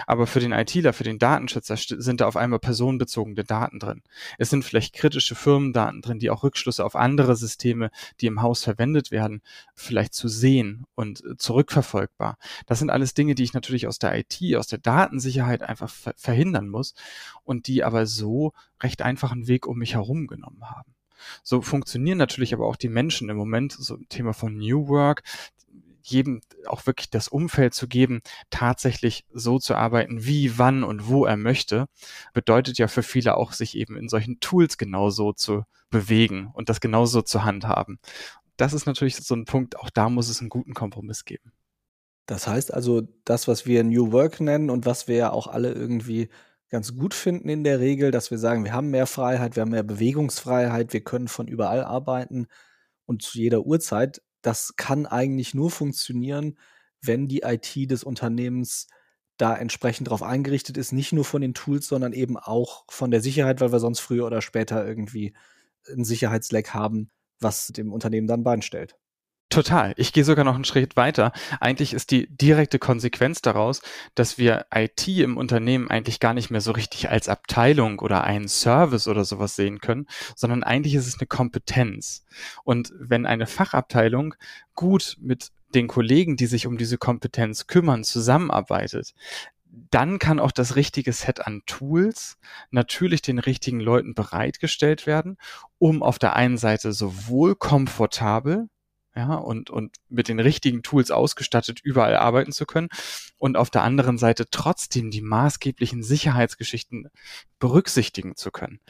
Aber 0.07 0.27
für 0.27 0.41
den 0.41 0.53
ITler, 0.53 0.93
für 0.93 1.05
den 1.05 1.19
Datenschützer 1.19 1.77
sind 1.77 2.21
da 2.21 2.29
auf 2.29 2.37
einmal 2.37 2.59
personenbezogene 2.59 3.45
Daten 3.45 3.79
drin. 3.79 4.03
Es 4.39 4.51
sind 4.51 4.63
vielleicht 4.63 4.95
kritische 4.95 5.35
Firmendaten 5.35 6.03
drin, 6.03 6.19
die 6.19 6.29
auch 6.29 6.43
Rückschlüsse 6.43 6.85
auf 6.85 6.97
andere 6.97 7.35
Systeme, 7.35 7.91
die 8.21 8.27
im 8.27 8.43
Haus 8.43 8.63
verwendet 8.63 9.11
werden, 9.11 9.41
vielleicht 9.75 10.13
zu 10.13 10.29
sehen 10.29 10.85
und 10.95 11.25
äh, 11.25 11.37
zurückverfolgbar. 11.39 12.37
Das 12.67 12.79
sind 12.79 12.91
alles 12.91 13.15
Dinge, 13.15 13.35
die 13.35 13.45
ich 13.45 13.55
natürlich 13.55 13.87
aus 13.87 13.99
der 13.99 14.17
IT, 14.17 14.39
aus 14.57 14.67
der 14.67 14.79
Datensicherheit 14.79 15.63
einfach 15.63 15.91
verhindern 16.17 16.69
muss 16.69 16.95
und 17.43 17.67
die 17.67 17.85
aber 17.85 18.05
so 18.05 18.53
recht 18.83 19.01
einfachen 19.01 19.49
Weg 19.49 19.67
um 19.67 19.79
mich 19.79 19.95
herum 19.95 20.27
genommen 20.27 20.63
haben. 20.69 20.95
So 21.43 21.63
funktionieren 21.63 22.19
natürlich 22.19 22.53
aber 22.53 22.67
auch 22.67 22.77
die 22.77 22.89
Menschen 22.89 23.29
im 23.29 23.37
Moment, 23.37 23.73
so 23.73 23.97
ein 23.97 24.09
Thema 24.09 24.33
von 24.33 24.57
New 24.57 24.89
Work, 24.89 25.23
jedem 26.03 26.41
auch 26.67 26.87
wirklich 26.87 27.11
das 27.11 27.29
Umfeld 27.29 27.75
zu 27.75 27.89
geben, 27.89 28.23
tatsächlich 28.51 29.25
so 29.33 29.59
zu 29.59 29.75
arbeiten, 29.75 30.25
wie, 30.25 30.59
wann 30.59 30.85
und 30.85 31.09
wo 31.09 31.25
er 31.25 31.37
möchte, 31.37 31.87
bedeutet 32.33 32.79
ja 32.79 32.89
für 32.89 33.03
viele 33.03 33.37
auch, 33.37 33.53
sich 33.53 33.77
eben 33.77 33.97
in 33.97 34.09
solchen 34.09 34.41
Tools 34.41 34.79
genauso 34.79 35.33
zu 35.33 35.65
bewegen 35.91 36.51
und 36.55 36.69
das 36.69 36.81
genauso 36.81 37.23
zu 37.23 37.45
handhaben. 37.45 37.99
Das 38.57 38.73
ist 38.73 38.87
natürlich 38.87 39.17
so 39.17 39.35
ein 39.35 39.45
Punkt, 39.45 39.79
auch 39.79 39.91
da 39.91 40.09
muss 40.09 40.29
es 40.29 40.41
einen 40.41 40.51
guten 40.51 40.75
Kompromiss 40.75 41.25
geben. 41.25 41.53
Das 42.27 42.47
heißt 42.47 42.73
also, 42.73 43.03
das, 43.25 43.49
was 43.49 43.67
wir 43.67 43.83
New 43.85 44.13
Work 44.13 44.41
nennen 44.41 44.71
und 44.71 44.87
was 44.87 45.09
wir 45.09 45.17
ja 45.17 45.31
auch 45.33 45.49
alle 45.49 45.73
irgendwie 45.73 46.29
ganz 46.71 46.97
gut 46.97 47.13
finden 47.13 47.49
in 47.49 47.65
der 47.65 47.81
Regel, 47.81 48.11
dass 48.11 48.31
wir 48.31 48.39
sagen, 48.39 48.65
wir 48.65 48.73
haben 48.73 48.91
mehr 48.91 49.07
Freiheit, 49.07 49.57
wir 49.57 49.61
haben 49.61 49.71
mehr 49.71 49.83
Bewegungsfreiheit, 49.83 50.93
wir 50.93 51.03
können 51.05 51.29
von 51.29 51.47
überall 51.49 51.85
arbeiten 51.85 52.47
und 53.05 53.23
zu 53.23 53.39
jeder 53.39 53.67
Uhrzeit 53.67 54.23
das 54.43 54.75
kann 54.77 55.07
eigentlich 55.07 55.55
nur 55.55 55.71
funktionieren, 55.71 56.59
wenn 57.01 57.29
die 57.29 57.43
IT 57.43 57.75
des 57.91 58.05
Unternehmens 58.05 58.89
da 59.39 59.57
entsprechend 59.57 60.09
drauf 60.11 60.23
eingerichtet 60.23 60.77
ist, 60.77 60.93
nicht 60.93 61.13
nur 61.13 61.25
von 61.25 61.41
den 61.43 61.55
Tools, 61.55 61.87
sondern 61.89 62.13
eben 62.13 62.37
auch 62.39 62.85
von 62.91 63.11
der 63.11 63.21
Sicherheit, 63.23 63.61
weil 63.61 63.73
wir 63.73 63.81
sonst 63.81 64.01
früher 64.01 64.27
oder 64.27 64.43
später 64.43 64.87
irgendwie 64.87 65.35
'n 65.89 66.05
Sicherheitsleck 66.05 66.71
haben, 66.75 67.11
was 67.41 67.69
dem 67.69 67.93
Unternehmen 67.93 68.27
dann 68.29 68.45
Bein 68.45 68.63
stellt. 68.63 68.97
Total. 69.53 69.93
Ich 69.99 70.15
gehe 70.15 70.25
sogar 70.25 70.47
noch 70.47 70.55
einen 70.55 70.65
Schritt 70.65 70.97
weiter. 70.97 71.31
Eigentlich 71.61 71.93
ist 71.93 72.11
die 72.11 72.27
direkte 72.35 72.79
Konsequenz 72.79 73.43
daraus, 73.43 73.83
dass 74.15 74.39
wir 74.39 74.65
IT 74.75 75.07
im 75.07 75.37
Unternehmen 75.37 75.91
eigentlich 75.91 76.21
gar 76.21 76.33
nicht 76.33 76.51
mehr 76.51 76.63
so 76.63 76.73
richtig 76.73 77.11
als 77.11 77.29
Abteilung 77.29 77.99
oder 77.99 78.25
einen 78.25 78.49
Service 78.49 79.09
oder 79.09 79.27
sowas 79.27 79.55
sehen 79.55 79.81
können, 79.81 80.07
sondern 80.37 80.63
eigentlich 80.63 80.95
ist 80.95 81.07
es 81.07 81.19
eine 81.19 81.27
Kompetenz. 81.27 82.25
Und 82.65 82.95
wenn 82.99 83.27
eine 83.27 83.47
Fachabteilung 83.47 84.35
gut 84.75 85.19
mit 85.21 85.51
den 85.75 85.87
Kollegen, 85.87 86.37
die 86.37 86.47
sich 86.47 86.67
um 86.67 86.79
diese 86.79 86.97
Kompetenz 86.97 87.67
kümmern, 87.67 88.05
zusammenarbeitet, 88.05 89.13
dann 89.91 90.19
kann 90.19 90.41
auch 90.41 90.53
das 90.53 90.77
richtige 90.77 91.13
Set 91.13 91.47
an 91.47 91.61
Tools 91.67 92.39
natürlich 92.71 93.21
den 93.21 93.39
richtigen 93.39 93.81
Leuten 93.81 94.15
bereitgestellt 94.15 95.07
werden, 95.07 95.37
um 95.77 96.03
auf 96.03 96.19
der 96.19 96.37
einen 96.37 96.57
Seite 96.57 96.95
sowohl 96.95 97.55
komfortabel 97.55 98.71
ja, 99.15 99.35
und, 99.35 99.69
und 99.69 99.97
mit 100.09 100.29
den 100.29 100.41
richtigen 100.41 100.83
Tools 100.83 101.11
ausgestattet 101.11 101.81
überall 101.83 102.17
arbeiten 102.17 102.53
zu 102.53 102.65
können 102.65 102.89
und 103.37 103.57
auf 103.57 103.69
der 103.69 103.83
anderen 103.83 104.17
Seite 104.17 104.47
trotzdem 104.51 105.11
die 105.11 105.21
maßgeblichen 105.21 106.03
Sicherheitsgeschichten 106.03 107.11
berücksichtigen 107.59 108.37
zu 108.37 108.51
können. 108.51 108.81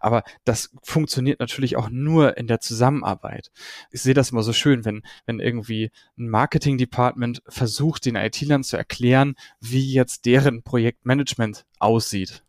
Aber 0.00 0.22
das 0.44 0.70
funktioniert 0.82 1.40
natürlich 1.40 1.76
auch 1.76 1.88
nur 1.88 2.36
in 2.36 2.46
der 2.46 2.60
Zusammenarbeit. 2.60 3.50
Ich 3.90 4.02
sehe 4.02 4.14
das 4.14 4.30
immer 4.30 4.42
so 4.42 4.52
schön, 4.52 4.84
wenn, 4.84 5.02
wenn 5.24 5.40
irgendwie 5.40 5.90
ein 6.18 6.28
Marketing-Department 6.28 7.42
versucht, 7.48 8.04
den 8.04 8.16
IT-Lern 8.16 8.64
zu 8.64 8.76
erklären, 8.76 9.34
wie 9.60 9.92
jetzt 9.92 10.26
deren 10.26 10.62
Projektmanagement 10.62 11.64
aussieht 11.78 12.42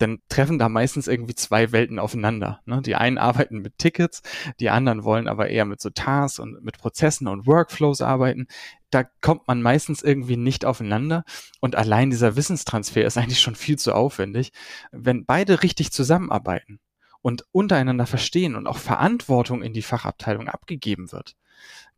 dann 0.00 0.18
treffen 0.30 0.58
da 0.58 0.68
meistens 0.68 1.08
irgendwie 1.08 1.34
zwei 1.34 1.72
Welten 1.72 1.98
aufeinander. 1.98 2.60
Ne? 2.64 2.80
Die 2.80 2.94
einen 2.94 3.18
arbeiten 3.18 3.58
mit 3.58 3.76
Tickets, 3.78 4.22
die 4.58 4.70
anderen 4.70 5.04
wollen 5.04 5.28
aber 5.28 5.48
eher 5.48 5.66
mit 5.66 5.80
so 5.80 5.90
Tasks 5.90 6.38
und 6.38 6.64
mit 6.64 6.78
Prozessen 6.78 7.28
und 7.28 7.46
Workflows 7.46 8.00
arbeiten. 8.00 8.46
Da 8.90 9.04
kommt 9.20 9.46
man 9.46 9.60
meistens 9.60 10.02
irgendwie 10.02 10.38
nicht 10.38 10.64
aufeinander 10.64 11.22
und 11.60 11.76
allein 11.76 12.10
dieser 12.10 12.34
Wissenstransfer 12.34 13.04
ist 13.04 13.18
eigentlich 13.18 13.40
schon 13.40 13.54
viel 13.54 13.78
zu 13.78 13.94
aufwendig. 13.94 14.52
Wenn 14.90 15.26
beide 15.26 15.62
richtig 15.62 15.92
zusammenarbeiten 15.92 16.80
und 17.20 17.44
untereinander 17.52 18.06
verstehen 18.06 18.56
und 18.56 18.66
auch 18.66 18.78
Verantwortung 18.78 19.62
in 19.62 19.74
die 19.74 19.82
Fachabteilung 19.82 20.48
abgegeben 20.48 21.12
wird, 21.12 21.36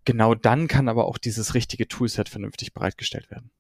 genau 0.05 0.35
dann 0.35 0.67
kann 0.67 0.89
aber 0.89 1.07
auch 1.07 1.19
dieses 1.19 1.55
richtige 1.55 1.87
Toolset 1.87 2.29
vernünftig 2.29 2.75
bereitgestellt 2.75 3.31
werden. 3.31 3.53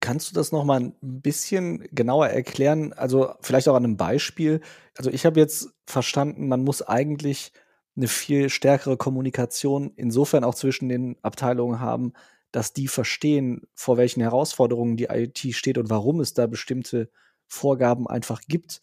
Kannst 0.00 0.30
du 0.30 0.34
das 0.34 0.50
noch 0.50 0.64
mal 0.64 0.80
ein 0.80 0.94
bisschen 1.02 1.86
genauer 1.92 2.28
erklären? 2.28 2.94
Also, 2.94 3.34
vielleicht 3.42 3.68
auch 3.68 3.74
an 3.74 3.84
einem 3.84 3.96
Beispiel. 3.98 4.62
Also, 4.96 5.10
ich 5.10 5.26
habe 5.26 5.38
jetzt 5.38 5.68
verstanden, 5.86 6.48
man 6.48 6.64
muss 6.64 6.80
eigentlich 6.82 7.52
eine 7.96 8.08
viel 8.08 8.48
stärkere 8.48 8.96
Kommunikation 8.96 9.92
insofern 9.96 10.42
auch 10.44 10.54
zwischen 10.54 10.88
den 10.88 11.16
Abteilungen 11.22 11.80
haben, 11.80 12.14
dass 12.50 12.72
die 12.72 12.88
verstehen, 12.88 13.62
vor 13.74 13.98
welchen 13.98 14.22
Herausforderungen 14.22 14.96
die 14.96 15.04
IT 15.10 15.38
steht 15.54 15.76
und 15.76 15.90
warum 15.90 16.20
es 16.20 16.32
da 16.32 16.46
bestimmte 16.46 17.10
Vorgaben 17.46 18.06
einfach 18.08 18.40
gibt. 18.48 18.80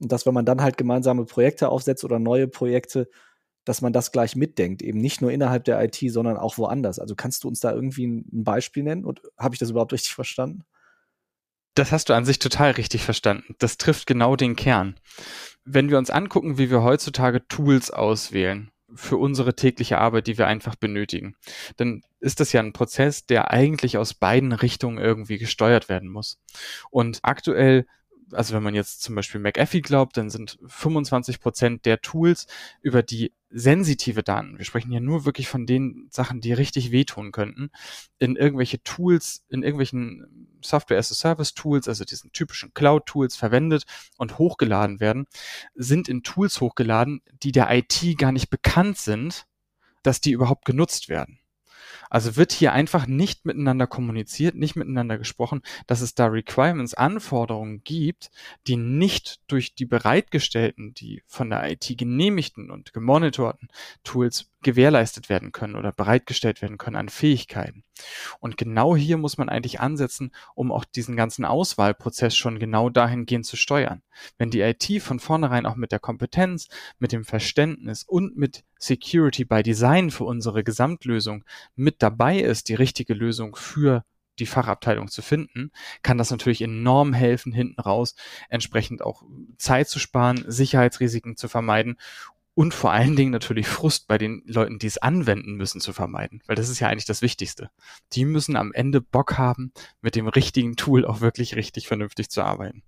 Und 0.00 0.12
dass, 0.12 0.26
wenn 0.26 0.34
man 0.34 0.44
dann 0.44 0.60
halt 0.62 0.76
gemeinsame 0.76 1.24
Projekte 1.24 1.70
aufsetzt 1.70 2.04
oder 2.04 2.18
neue 2.18 2.46
Projekte, 2.46 3.08
dass 3.68 3.82
man 3.82 3.92
das 3.92 4.12
gleich 4.12 4.34
mitdenkt, 4.34 4.80
eben 4.80 4.98
nicht 4.98 5.20
nur 5.20 5.30
innerhalb 5.30 5.64
der 5.64 5.82
IT, 5.84 5.98
sondern 6.10 6.38
auch 6.38 6.56
woanders. 6.56 6.98
Also 6.98 7.14
kannst 7.14 7.44
du 7.44 7.48
uns 7.48 7.60
da 7.60 7.70
irgendwie 7.70 8.06
ein 8.06 8.24
Beispiel 8.44 8.82
nennen 8.82 9.04
und 9.04 9.20
habe 9.36 9.54
ich 9.54 9.58
das 9.58 9.68
überhaupt 9.68 9.92
richtig 9.92 10.14
verstanden? 10.14 10.64
Das 11.74 11.92
hast 11.92 12.08
du 12.08 12.14
an 12.14 12.24
sich 12.24 12.38
total 12.38 12.70
richtig 12.72 13.02
verstanden. 13.02 13.54
Das 13.58 13.76
trifft 13.76 14.06
genau 14.06 14.36
den 14.36 14.56
Kern. 14.56 14.98
Wenn 15.64 15.90
wir 15.90 15.98
uns 15.98 16.08
angucken, 16.08 16.56
wie 16.56 16.70
wir 16.70 16.82
heutzutage 16.82 17.46
Tools 17.46 17.90
auswählen 17.90 18.70
für 18.94 19.18
unsere 19.18 19.54
tägliche 19.54 19.98
Arbeit, 19.98 20.28
die 20.28 20.38
wir 20.38 20.46
einfach 20.46 20.74
benötigen, 20.74 21.36
dann 21.76 22.00
ist 22.20 22.40
das 22.40 22.52
ja 22.54 22.62
ein 22.62 22.72
Prozess, 22.72 23.26
der 23.26 23.50
eigentlich 23.50 23.98
aus 23.98 24.14
beiden 24.14 24.52
Richtungen 24.52 24.96
irgendwie 24.96 25.36
gesteuert 25.36 25.90
werden 25.90 26.08
muss. 26.08 26.38
Und 26.90 27.18
aktuell 27.22 27.84
also 28.32 28.54
wenn 28.54 28.62
man 28.62 28.74
jetzt 28.74 29.02
zum 29.02 29.14
Beispiel 29.14 29.40
McAfee 29.40 29.80
glaubt, 29.80 30.16
dann 30.16 30.30
sind 30.30 30.58
25 30.66 31.40
Prozent 31.40 31.86
der 31.86 32.00
Tools 32.00 32.46
über 32.82 33.02
die 33.02 33.32
sensitive 33.50 34.22
Daten, 34.22 34.58
wir 34.58 34.64
sprechen 34.64 34.92
ja 34.92 35.00
nur 35.00 35.24
wirklich 35.24 35.48
von 35.48 35.66
den 35.66 36.08
Sachen, 36.10 36.40
die 36.40 36.52
richtig 36.52 36.90
wehtun 36.90 37.32
könnten, 37.32 37.70
in 38.18 38.36
irgendwelche 38.36 38.82
Tools, 38.82 39.44
in 39.48 39.62
irgendwelchen 39.62 40.58
Software-as-a-Service-Tools, 40.62 41.88
also 41.88 42.04
diesen 42.04 42.32
typischen 42.32 42.74
Cloud-Tools 42.74 43.36
verwendet 43.36 43.84
und 44.16 44.38
hochgeladen 44.38 45.00
werden, 45.00 45.26
sind 45.74 46.08
in 46.08 46.22
Tools 46.22 46.60
hochgeladen, 46.60 47.22
die 47.42 47.52
der 47.52 47.70
IT 47.70 48.18
gar 48.18 48.32
nicht 48.32 48.50
bekannt 48.50 48.98
sind, 48.98 49.46
dass 50.02 50.20
die 50.20 50.32
überhaupt 50.32 50.64
genutzt 50.64 51.08
werden. 51.08 51.40
Also 52.10 52.36
wird 52.36 52.52
hier 52.52 52.72
einfach 52.72 53.06
nicht 53.06 53.44
miteinander 53.44 53.86
kommuniziert, 53.86 54.54
nicht 54.54 54.76
miteinander 54.76 55.18
gesprochen, 55.18 55.62
dass 55.86 56.00
es 56.00 56.14
da 56.14 56.26
Requirements, 56.26 56.94
Anforderungen 56.94 57.82
gibt, 57.84 58.30
die 58.66 58.76
nicht 58.76 59.40
durch 59.48 59.74
die 59.74 59.86
bereitgestellten, 59.86 60.94
die 60.94 61.22
von 61.26 61.50
der 61.50 61.70
IT 61.70 61.86
genehmigten 61.96 62.70
und 62.70 62.92
gemonitorten 62.92 63.68
Tools 64.04 64.50
gewährleistet 64.62 65.28
werden 65.28 65.52
können 65.52 65.76
oder 65.76 65.92
bereitgestellt 65.92 66.62
werden 66.62 66.78
können 66.78 66.96
an 66.96 67.08
Fähigkeiten. 67.08 67.84
Und 68.40 68.56
genau 68.56 68.96
hier 68.96 69.16
muss 69.16 69.38
man 69.38 69.48
eigentlich 69.48 69.80
ansetzen, 69.80 70.32
um 70.54 70.72
auch 70.72 70.84
diesen 70.84 71.16
ganzen 71.16 71.44
Auswahlprozess 71.44 72.36
schon 72.36 72.58
genau 72.58 72.90
dahingehend 72.90 73.46
zu 73.46 73.56
steuern. 73.56 74.02
Wenn 74.36 74.50
die 74.50 74.60
IT 74.60 75.02
von 75.02 75.20
vornherein 75.20 75.66
auch 75.66 75.76
mit 75.76 75.92
der 75.92 76.00
Kompetenz, 76.00 76.68
mit 76.98 77.12
dem 77.12 77.24
Verständnis 77.24 78.04
und 78.04 78.36
mit 78.36 78.64
Security 78.78 79.44
by 79.44 79.62
Design 79.62 80.10
für 80.10 80.24
unsere 80.24 80.64
Gesamtlösung 80.64 81.44
mit 81.76 82.02
dabei 82.02 82.38
ist, 82.40 82.68
die 82.68 82.74
richtige 82.74 83.14
Lösung 83.14 83.56
für 83.56 84.04
die 84.38 84.46
Fachabteilung 84.46 85.08
zu 85.08 85.22
finden, 85.22 85.72
kann 86.02 86.18
das 86.18 86.30
natürlich 86.30 86.62
enorm 86.62 87.12
helfen, 87.12 87.52
hinten 87.52 87.80
raus 87.80 88.14
entsprechend 88.48 89.02
auch 89.02 89.22
Zeit 89.56 89.88
zu 89.88 89.98
sparen, 89.98 90.44
Sicherheitsrisiken 90.46 91.36
zu 91.36 91.48
vermeiden 91.48 91.98
und 92.58 92.74
vor 92.74 92.90
allen 92.90 93.14
Dingen 93.14 93.30
natürlich 93.30 93.68
Frust 93.68 94.08
bei 94.08 94.18
den 94.18 94.42
Leuten, 94.44 94.80
die 94.80 94.88
es 94.88 94.98
anwenden 94.98 95.54
müssen, 95.54 95.80
zu 95.80 95.92
vermeiden. 95.92 96.42
Weil 96.48 96.56
das 96.56 96.68
ist 96.68 96.80
ja 96.80 96.88
eigentlich 96.88 97.04
das 97.04 97.22
Wichtigste. 97.22 97.70
Die 98.14 98.24
müssen 98.24 98.56
am 98.56 98.72
Ende 98.72 99.00
Bock 99.00 99.38
haben, 99.38 99.72
mit 100.00 100.16
dem 100.16 100.26
richtigen 100.26 100.74
Tool 100.74 101.06
auch 101.06 101.20
wirklich 101.20 101.54
richtig 101.54 101.86
vernünftig 101.86 102.30
zu 102.30 102.42
arbeiten. 102.42 102.82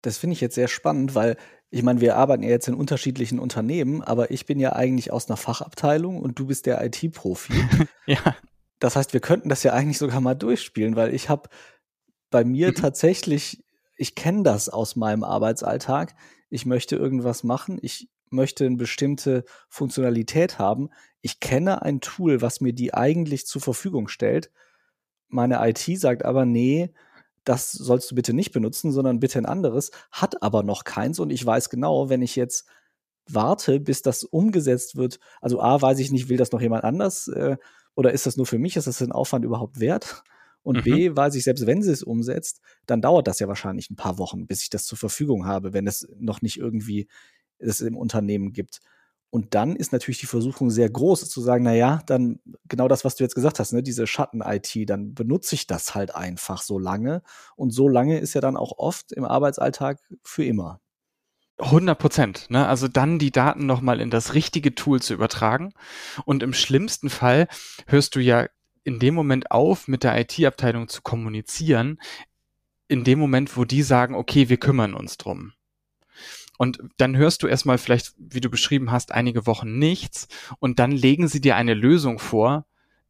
Das 0.00 0.16
finde 0.16 0.32
ich 0.32 0.40
jetzt 0.40 0.54
sehr 0.54 0.68
spannend, 0.68 1.14
weil 1.14 1.36
ich 1.68 1.82
meine, 1.82 2.00
wir 2.00 2.16
arbeiten 2.16 2.42
ja 2.42 2.48
jetzt 2.48 2.68
in 2.68 2.74
unterschiedlichen 2.74 3.38
Unternehmen, 3.38 4.00
aber 4.00 4.30
ich 4.30 4.46
bin 4.46 4.58
ja 4.58 4.72
eigentlich 4.72 5.12
aus 5.12 5.28
einer 5.28 5.36
Fachabteilung 5.36 6.18
und 6.18 6.38
du 6.38 6.46
bist 6.46 6.64
der 6.64 6.82
IT-Profi. 6.82 7.52
ja. 8.06 8.34
Das 8.78 8.96
heißt, 8.96 9.12
wir 9.12 9.20
könnten 9.20 9.50
das 9.50 9.62
ja 9.62 9.74
eigentlich 9.74 9.98
sogar 9.98 10.22
mal 10.22 10.36
durchspielen, 10.36 10.96
weil 10.96 11.12
ich 11.12 11.28
habe 11.28 11.50
bei 12.30 12.44
mir 12.44 12.68
mhm. 12.68 12.76
tatsächlich, 12.76 13.62
ich 13.94 14.14
kenne 14.14 14.42
das 14.42 14.70
aus 14.70 14.96
meinem 14.96 15.22
Arbeitsalltag. 15.22 16.14
Ich 16.48 16.64
möchte 16.64 16.96
irgendwas 16.96 17.44
machen. 17.44 17.78
Ich 17.82 18.08
möchte 18.36 18.64
eine 18.64 18.76
bestimmte 18.76 19.44
Funktionalität 19.68 20.60
haben. 20.60 20.90
Ich 21.20 21.40
kenne 21.40 21.82
ein 21.82 22.00
Tool, 22.00 22.40
was 22.40 22.60
mir 22.60 22.72
die 22.72 22.94
eigentlich 22.94 23.46
zur 23.46 23.60
Verfügung 23.60 24.06
stellt. 24.06 24.52
Meine 25.28 25.58
IT 25.68 25.98
sagt 25.98 26.24
aber, 26.24 26.46
nee, 26.46 26.92
das 27.42 27.72
sollst 27.72 28.10
du 28.10 28.14
bitte 28.14 28.32
nicht 28.32 28.52
benutzen, 28.52 28.92
sondern 28.92 29.20
bitte 29.20 29.38
ein 29.38 29.46
anderes, 29.46 29.90
hat 30.10 30.42
aber 30.42 30.62
noch 30.62 30.84
keins 30.84 31.18
und 31.18 31.30
ich 31.30 31.44
weiß 31.44 31.70
genau, 31.70 32.08
wenn 32.08 32.22
ich 32.22 32.36
jetzt 32.36 32.68
warte, 33.28 33.80
bis 33.80 34.02
das 34.02 34.24
umgesetzt 34.24 34.96
wird, 34.96 35.18
also 35.40 35.60
A, 35.60 35.80
weiß 35.80 35.98
ich 35.98 36.12
nicht, 36.12 36.28
will 36.28 36.36
das 36.36 36.52
noch 36.52 36.60
jemand 36.60 36.84
anders 36.84 37.28
äh, 37.28 37.56
oder 37.94 38.12
ist 38.12 38.26
das 38.26 38.36
nur 38.36 38.46
für 38.46 38.58
mich, 38.58 38.76
ist 38.76 38.86
das 38.86 38.98
den 38.98 39.12
Aufwand 39.12 39.44
überhaupt 39.44 39.80
wert? 39.80 40.22
Und 40.62 40.78
mhm. 40.78 40.82
B, 40.82 41.16
weiß 41.16 41.36
ich, 41.36 41.44
selbst 41.44 41.66
wenn 41.66 41.82
sie 41.82 41.92
es 41.92 42.02
umsetzt, 42.02 42.60
dann 42.86 43.00
dauert 43.00 43.28
das 43.28 43.38
ja 43.38 43.46
wahrscheinlich 43.46 43.88
ein 43.88 43.96
paar 43.96 44.18
Wochen, 44.18 44.48
bis 44.48 44.62
ich 44.62 44.70
das 44.70 44.84
zur 44.84 44.98
Verfügung 44.98 45.46
habe, 45.46 45.72
wenn 45.72 45.86
es 45.86 46.08
noch 46.18 46.42
nicht 46.42 46.56
irgendwie 46.58 47.06
es 47.58 47.80
im 47.80 47.96
Unternehmen 47.96 48.52
gibt. 48.52 48.80
Und 49.30 49.54
dann 49.54 49.76
ist 49.76 49.92
natürlich 49.92 50.20
die 50.20 50.26
Versuchung 50.26 50.70
sehr 50.70 50.88
groß, 50.88 51.28
zu 51.28 51.40
sagen, 51.40 51.64
na 51.64 51.74
ja, 51.74 52.00
dann 52.06 52.40
genau 52.68 52.88
das, 52.88 53.04
was 53.04 53.16
du 53.16 53.24
jetzt 53.24 53.34
gesagt 53.34 53.58
hast, 53.58 53.72
ne, 53.72 53.82
diese 53.82 54.06
Schatten-IT, 54.06 54.88
dann 54.88 55.14
benutze 55.14 55.54
ich 55.54 55.66
das 55.66 55.94
halt 55.94 56.14
einfach 56.14 56.62
so 56.62 56.78
lange. 56.78 57.22
Und 57.56 57.70
so 57.70 57.88
lange 57.88 58.18
ist 58.18 58.34
ja 58.34 58.40
dann 58.40 58.56
auch 58.56 58.78
oft 58.78 59.12
im 59.12 59.24
Arbeitsalltag 59.24 59.98
für 60.22 60.44
immer. 60.44 60.80
100 61.58 61.98
Prozent. 61.98 62.46
Ne? 62.50 62.66
Also 62.66 62.86
dann 62.88 63.18
die 63.18 63.30
Daten 63.30 63.66
nochmal 63.66 64.00
in 64.00 64.10
das 64.10 64.34
richtige 64.34 64.74
Tool 64.74 65.00
zu 65.00 65.14
übertragen. 65.14 65.72
Und 66.24 66.42
im 66.42 66.52
schlimmsten 66.52 67.10
Fall 67.10 67.48
hörst 67.86 68.14
du 68.14 68.20
ja 68.20 68.46
in 68.84 68.98
dem 69.00 69.14
Moment 69.14 69.50
auf, 69.50 69.88
mit 69.88 70.04
der 70.04 70.18
IT-Abteilung 70.18 70.88
zu 70.88 71.02
kommunizieren, 71.02 71.98
in 72.88 73.04
dem 73.04 73.18
Moment, 73.18 73.56
wo 73.56 73.64
die 73.64 73.82
sagen, 73.82 74.14
okay, 74.14 74.48
wir 74.48 74.58
kümmern 74.58 74.94
uns 74.94 75.16
drum. 75.16 75.52
Und 76.58 76.80
dann 76.96 77.16
hörst 77.16 77.42
du 77.42 77.46
erstmal 77.46 77.78
vielleicht, 77.78 78.14
wie 78.18 78.40
du 78.40 78.50
beschrieben 78.50 78.90
hast, 78.90 79.12
einige 79.12 79.46
Wochen 79.46 79.78
nichts 79.78 80.28
und 80.58 80.78
dann 80.78 80.92
legen 80.92 81.28
sie 81.28 81.40
dir 81.40 81.56
eine 81.56 81.74
Lösung 81.74 82.18
vor, 82.18 82.66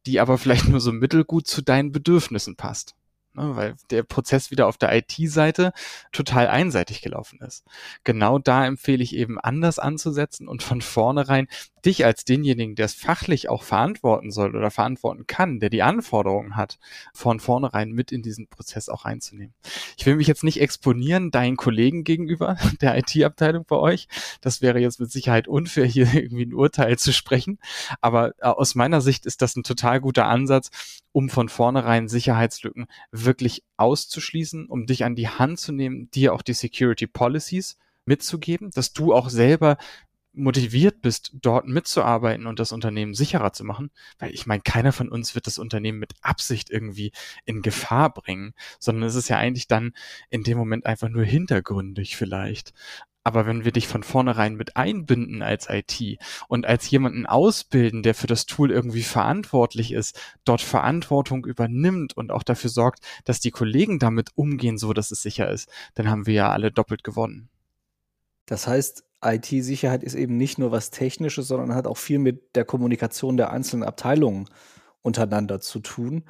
die 0.07 0.21
aber 0.21 0.39
vielleicht 0.39 0.69
nur 0.69 0.81
so 0.81 0.93
mittelgut 0.93 1.47
zu 1.47 1.63
deinen 1.63 1.93
Bedürfnissen 1.93 2.57
passt 2.57 2.97
ne, 3.37 3.55
weil 3.55 3.77
der 3.91 4.03
Prozess 4.03 4.51
wieder 4.51 4.67
auf 4.67 4.79
der 4.79 4.97
IT-Seite 4.97 5.73
total 6.13 6.49
einseitig 6.49 7.03
gelaufen 7.03 7.41
ist. 7.41 7.65
Genau 8.05 8.39
da 8.39 8.67
empfehle 8.67 9.03
ich 9.03 9.15
eben 9.15 9.39
anders 9.39 9.79
anzusetzen 9.79 10.49
und 10.49 10.63
von 10.63 10.81
vornherein 10.81 11.49
dich 11.87 12.05
als 12.05 12.25
denjenigen, 12.25 12.75
der 12.75 12.87
es 12.87 12.95
fachlich 12.95 13.49
auch 13.49 13.63
verantworten 13.63 14.33
soll 14.33 14.57
oder 14.57 14.71
verantworten 14.71 15.27
kann, 15.27 15.61
der 15.61 15.71
die 15.71 15.83
Anforderungen 15.83 16.57
hat, 16.57 16.79
von 17.15 17.39
vornherein 17.39 17.93
mit 17.93 18.11
in 18.13 18.23
diesen 18.23 18.49
Prozess 18.49 18.89
auch 18.89 19.05
reinzunehmen. 19.05 19.55
Ich 19.97 20.05
will 20.05 20.17
mich 20.17 20.27
jetzt 20.27 20.45
nicht 20.45 20.61
exponieren 20.61 21.31
deinen 21.31 21.57
Kollegen 21.57 22.03
gegenüber, 22.05 22.59
der 22.81 22.99
IT-Abteilung 22.99 23.65
bei 23.67 23.77
euch. 23.77 24.09
Das 24.41 24.61
wäre 24.61 24.81
jetzt 24.81 25.01
mit 25.01 25.11
Sicherheit 25.11 25.49
unfair, 25.49 25.87
hier 25.87 26.07
irgendwie 26.13 26.47
ein 26.47 26.55
Urteil 26.55 26.99
zu 26.99 27.13
sprechen. 27.13 27.59
Aber 28.01 28.35
äh, 28.39 28.47
aus 28.47 28.75
meiner 28.75 29.01
Sicht 29.01 29.25
ist 29.25 29.41
das 29.41 29.57
ein 29.57 29.63
total 29.63 30.01
guter 30.01 30.27
Ansatz, 30.27 30.71
um 31.13 31.31
von 31.31 31.49
vornherein 31.49 32.09
Sicherheitslücken 32.09 32.87
wirklich 33.13 33.63
auszuschließen, 33.77 34.67
um 34.67 34.87
dich 34.87 35.05
an 35.05 35.15
die 35.15 35.29
Hand 35.29 35.61
zu 35.61 35.73
nehmen, 35.73 36.11
dir 36.11 36.35
auch 36.35 36.43
die 36.43 36.55
Security 36.55 37.07
Policies 37.07 37.79
mitzugeben, 38.07 38.71
dass 38.71 38.93
du 38.93 39.13
auch 39.13 39.29
selber 39.29 39.77
motiviert 40.37 41.03
bist, 41.03 41.33
dort 41.35 41.67
mitzuarbeiten 41.67 42.47
und 42.47 42.61
das 42.61 42.73
Unternehmen 42.73 43.15
sicherer 43.15 43.53
zu 43.53 43.65
machen, 43.65 43.91
weil 44.19 44.33
ich 44.33 44.47
meine, 44.47 44.63
keiner 44.63 44.93
von 44.93 45.09
uns 45.09 45.35
wird 45.35 45.47
das 45.47 45.59
Unternehmen 45.59 45.99
mit 45.99 46.15
Absicht 46.21 46.71
irgendwie 46.71 47.13
in 47.45 47.63
Gefahr 47.63 48.13
bringen, 48.13 48.55
sondern 48.79 49.05
es 49.05 49.15
ist 49.15 49.29
ja 49.29 49.39
eigentlich 49.39 49.67
dann 49.67 49.93
in 50.31 50.43
dem 50.43 50.59
Moment 50.59 50.87
einfach 50.87 51.09
nur 51.09 51.25
hintergründig 51.25 52.17
vielleicht. 52.17 52.73
Aber 53.27 53.45
wenn 53.45 53.65
wir 53.65 53.73
dich 53.73 53.89
von 53.89 54.05
vornherein 54.05 54.55
mit 54.55 54.77
einbinden 54.77 55.43
als 55.43 55.67
IT 55.69 56.21
und 56.47 56.65
als 56.65 56.89
jemanden 56.89 57.27
ausbilden, 57.27 58.05
der 58.05 58.15
für 58.15 58.29
das 58.29 58.47
Tool 58.47 58.71
irgendwie 58.71 59.03
verantwortlich 59.03 59.91
ist, 59.91 60.21
dort 60.45 60.61
Verantwortung 60.61 61.45
übernimmt 61.45 62.17
und 62.17 62.31
auch 62.31 62.45
dafür 62.45 62.71
sorgt, 62.71 63.01
dass 63.25 63.41
die 63.41 63.51
Kollegen 63.51 63.99
damit 63.99 64.31
umgehen, 64.37 64.79
so 64.79 64.93
dass 64.93 65.11
es 65.11 65.23
sicher 65.23 65.51
ist, 65.51 65.69
dann 65.95 66.09
haben 66.09 66.27
wir 66.27 66.35
ja 66.35 66.53
alle 66.53 66.71
doppelt 66.71 67.03
gewonnen. 67.03 67.49
Das 68.47 68.69
heißt, 68.69 69.06
IT-Sicherheit 69.25 70.03
ist 70.03 70.15
eben 70.15 70.37
nicht 70.37 70.59
nur 70.59 70.73
was 70.73 70.91
Technisches, 70.91 71.49
sondern 71.49 71.75
hat 71.75 71.87
auch 71.87 71.97
viel 71.97 72.19
mit 72.19 72.55
der 72.55 72.65
Kommunikation 72.65 73.37
der 73.37 73.51
einzelnen 73.51 73.83
Abteilungen 73.83 74.49
untereinander 75.03 75.61
zu 75.61 75.81
tun. 75.81 76.25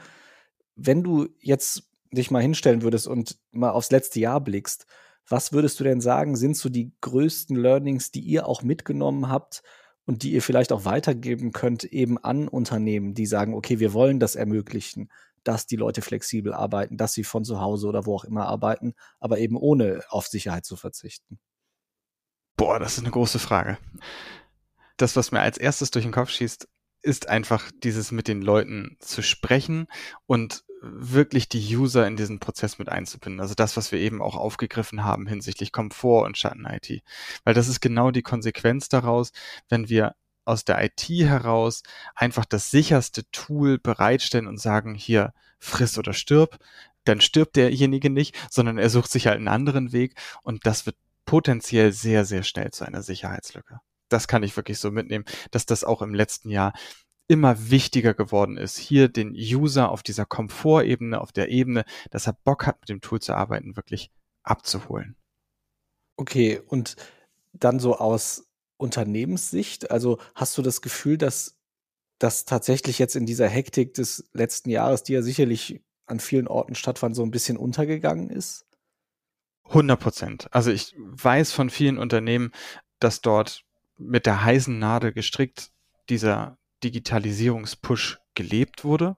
Wenn 0.77 1.03
du 1.03 1.29
jetzt 1.41 1.91
dich 2.13 2.31
mal 2.31 2.43
hinstellen 2.43 2.83
würdest 2.83 3.09
und 3.09 3.39
mal 3.51 3.71
aufs 3.71 3.91
letzte 3.91 4.21
Jahr 4.21 4.41
blickst, 4.41 4.87
was 5.29 5.53
würdest 5.53 5.81
du 5.81 5.85
denn 5.85 6.01
sagen, 6.01 6.37
sind 6.37 6.57
so 6.57 6.69
die 6.69 6.93
größten 7.01 7.57
Learnings, 7.57 8.13
die 8.13 8.21
ihr 8.21 8.47
auch 8.47 8.63
mitgenommen 8.63 9.29
habt 9.29 9.63
und 10.05 10.23
die 10.23 10.33
ihr 10.33 10.43
vielleicht 10.43 10.73
auch 10.73 10.85
weitergeben 10.85 11.53
könnt, 11.53 11.85
eben 11.85 12.17
an 12.19 12.47
Unternehmen, 12.47 13.15
die 13.15 13.27
sagen, 13.27 13.55
okay, 13.55 13.81
wir 13.81 13.93
wollen 13.93 14.21
das 14.21 14.37
ermöglichen, 14.37 15.11
dass 15.43 15.67
die 15.67 15.77
Leute 15.77 16.03
flexibel 16.03 16.53
arbeiten, 16.53 16.97
dass 16.97 17.13
sie 17.13 17.25
von 17.25 17.45
zu 17.45 17.61
Hause 17.61 17.89
oder 17.89 18.07
wo 18.07 18.15
auch 18.15 18.25
immer 18.25 18.47
arbeiten, 18.47 18.95
aber 19.19 19.39
eben 19.39 19.57
ohne 19.57 20.03
auf 20.11 20.27
Sicherheit 20.29 20.65
zu 20.65 20.77
verzichten? 20.77 21.39
Boah, 22.57 22.79
das 22.79 22.95
ist 22.95 23.01
eine 23.01 23.11
große 23.11 23.39
Frage. 23.39 23.79
Das, 24.97 25.17
was 25.17 25.31
mir 25.31 25.41
als 25.41 25.59
erstes 25.59 25.91
durch 25.91 26.05
den 26.05 26.13
Kopf 26.13 26.31
schießt, 26.31 26.69
ist 27.03 27.29
einfach 27.29 27.71
dieses 27.85 28.13
mit 28.13 28.29
den 28.29 28.43
Leuten 28.43 28.97
zu 28.99 29.23
sprechen 29.23 29.87
und 30.27 30.65
wirklich 30.81 31.49
die 31.49 31.77
User 31.77 32.07
in 32.07 32.17
diesen 32.17 32.41
Prozess 32.41 32.79
mit 32.79 32.89
einzubinden. 32.89 33.41
Also 33.41 33.55
das, 33.55 33.77
was 33.77 33.93
wir 33.93 33.99
eben 33.99 34.23
auch 34.23 34.37
aufgegriffen 34.37 35.05
haben 35.05 35.27
hinsichtlich 35.27 35.73
Komfort 35.73 36.25
und 36.25 36.39
Schatten-IT. 36.39 37.03
Weil 37.45 37.55
das 37.55 37.69
ist 37.69 37.81
genau 37.81 38.11
die 38.11 38.23
Konsequenz 38.23 38.89
daraus, 38.89 39.33
wenn 39.69 39.89
wir 39.89 40.15
aus 40.45 40.65
der 40.65 40.83
IT 40.83 41.09
heraus 41.09 41.83
einfach 42.15 42.45
das 42.45 42.71
sicherste 42.71 43.29
Tool 43.31 43.79
bereitstellen 43.79 44.47
und 44.47 44.59
sagen, 44.59 44.95
hier, 44.95 45.33
friss 45.59 45.99
oder 45.99 46.13
stirb, 46.13 46.59
dann 47.05 47.21
stirbt 47.21 47.57
derjenige 47.57 48.11
nicht, 48.11 48.37
sondern 48.51 48.79
er 48.79 48.91
sucht 48.91 49.11
sich 49.11 49.27
halt 49.27 49.37
einen 49.37 49.49
anderen 49.49 49.93
Weg 49.93 50.15
und 50.43 50.67
das 50.67 50.87
wird 50.87 50.97
potenziell 51.27 51.93
sehr, 51.93 52.25
sehr 52.25 52.43
schnell 52.43 52.71
zu 52.71 52.87
einer 52.87 53.03
Sicherheitslücke. 53.03 53.81
Das 54.09 54.29
kann 54.29 54.43
ich 54.43 54.57
wirklich 54.57 54.79
so 54.79 54.91
mitnehmen, 54.91 55.25
dass 55.51 55.67
das 55.67 55.85
auch 55.85 56.01
im 56.01 56.15
letzten 56.15 56.49
Jahr 56.49 56.73
immer 57.29 57.71
wichtiger 57.71 58.15
geworden 58.15 58.57
ist, 58.57 58.79
hier 58.79 59.09
den 59.09 59.33
User 59.33 59.91
auf 59.91 60.03
dieser 60.03 60.25
Komfortebene, 60.25 61.21
auf 61.21 61.33
der 61.33 61.49
Ebene, 61.49 61.85
dass 62.11 62.27
er 62.29 62.35
Bock 62.45 62.67
hat, 62.67 62.81
mit 62.81 62.89
dem 62.89 63.01
Tool 63.01 63.21
zu 63.21 63.35
arbeiten, 63.35 63.77
wirklich 63.77 64.13
abzuholen. 64.45 65.17
Okay, 66.17 66.63
und 66.67 66.97
dann 67.53 67.81
so 67.81 67.97
aus 67.97 68.49
Unternehmenssicht, 68.77 69.91
also 69.91 70.19
hast 70.35 70.57
du 70.57 70.63
das 70.63 70.83
Gefühl, 70.83 71.19
dass 71.19 71.57
das 72.19 72.45
tatsächlich 72.45 72.99
jetzt 72.99 73.17
in 73.17 73.27
dieser 73.27 73.49
Hektik 73.49 73.95
des 73.95 74.29
letzten 74.33 74.71
Jahres, 74.71 75.03
die 75.03 75.15
ja 75.15 75.23
sicherlich 75.23 75.83
an 76.07 76.21
vielen 76.21 76.47
Orten 76.47 76.75
stattfand, 76.75 77.17
so 77.17 77.23
ein 77.23 77.31
bisschen 77.31 77.57
untergegangen 77.57 78.31
ist? 78.31 78.67
100 79.69 79.99
Prozent. 79.99 80.49
Also 80.53 80.71
ich 80.71 80.95
weiß 80.97 81.53
von 81.53 81.71
vielen 81.71 81.99
Unternehmen, 81.99 82.53
dass 83.01 83.21
dort 83.21 83.65
mit 83.99 84.27
der 84.27 84.45
heißen 84.45 84.79
Nadel 84.79 85.13
gestrickt 85.13 85.71
dieser 86.09 86.59
Digitalisierungspush 86.85 88.19
gelebt 88.35 88.85
wurde, 88.85 89.17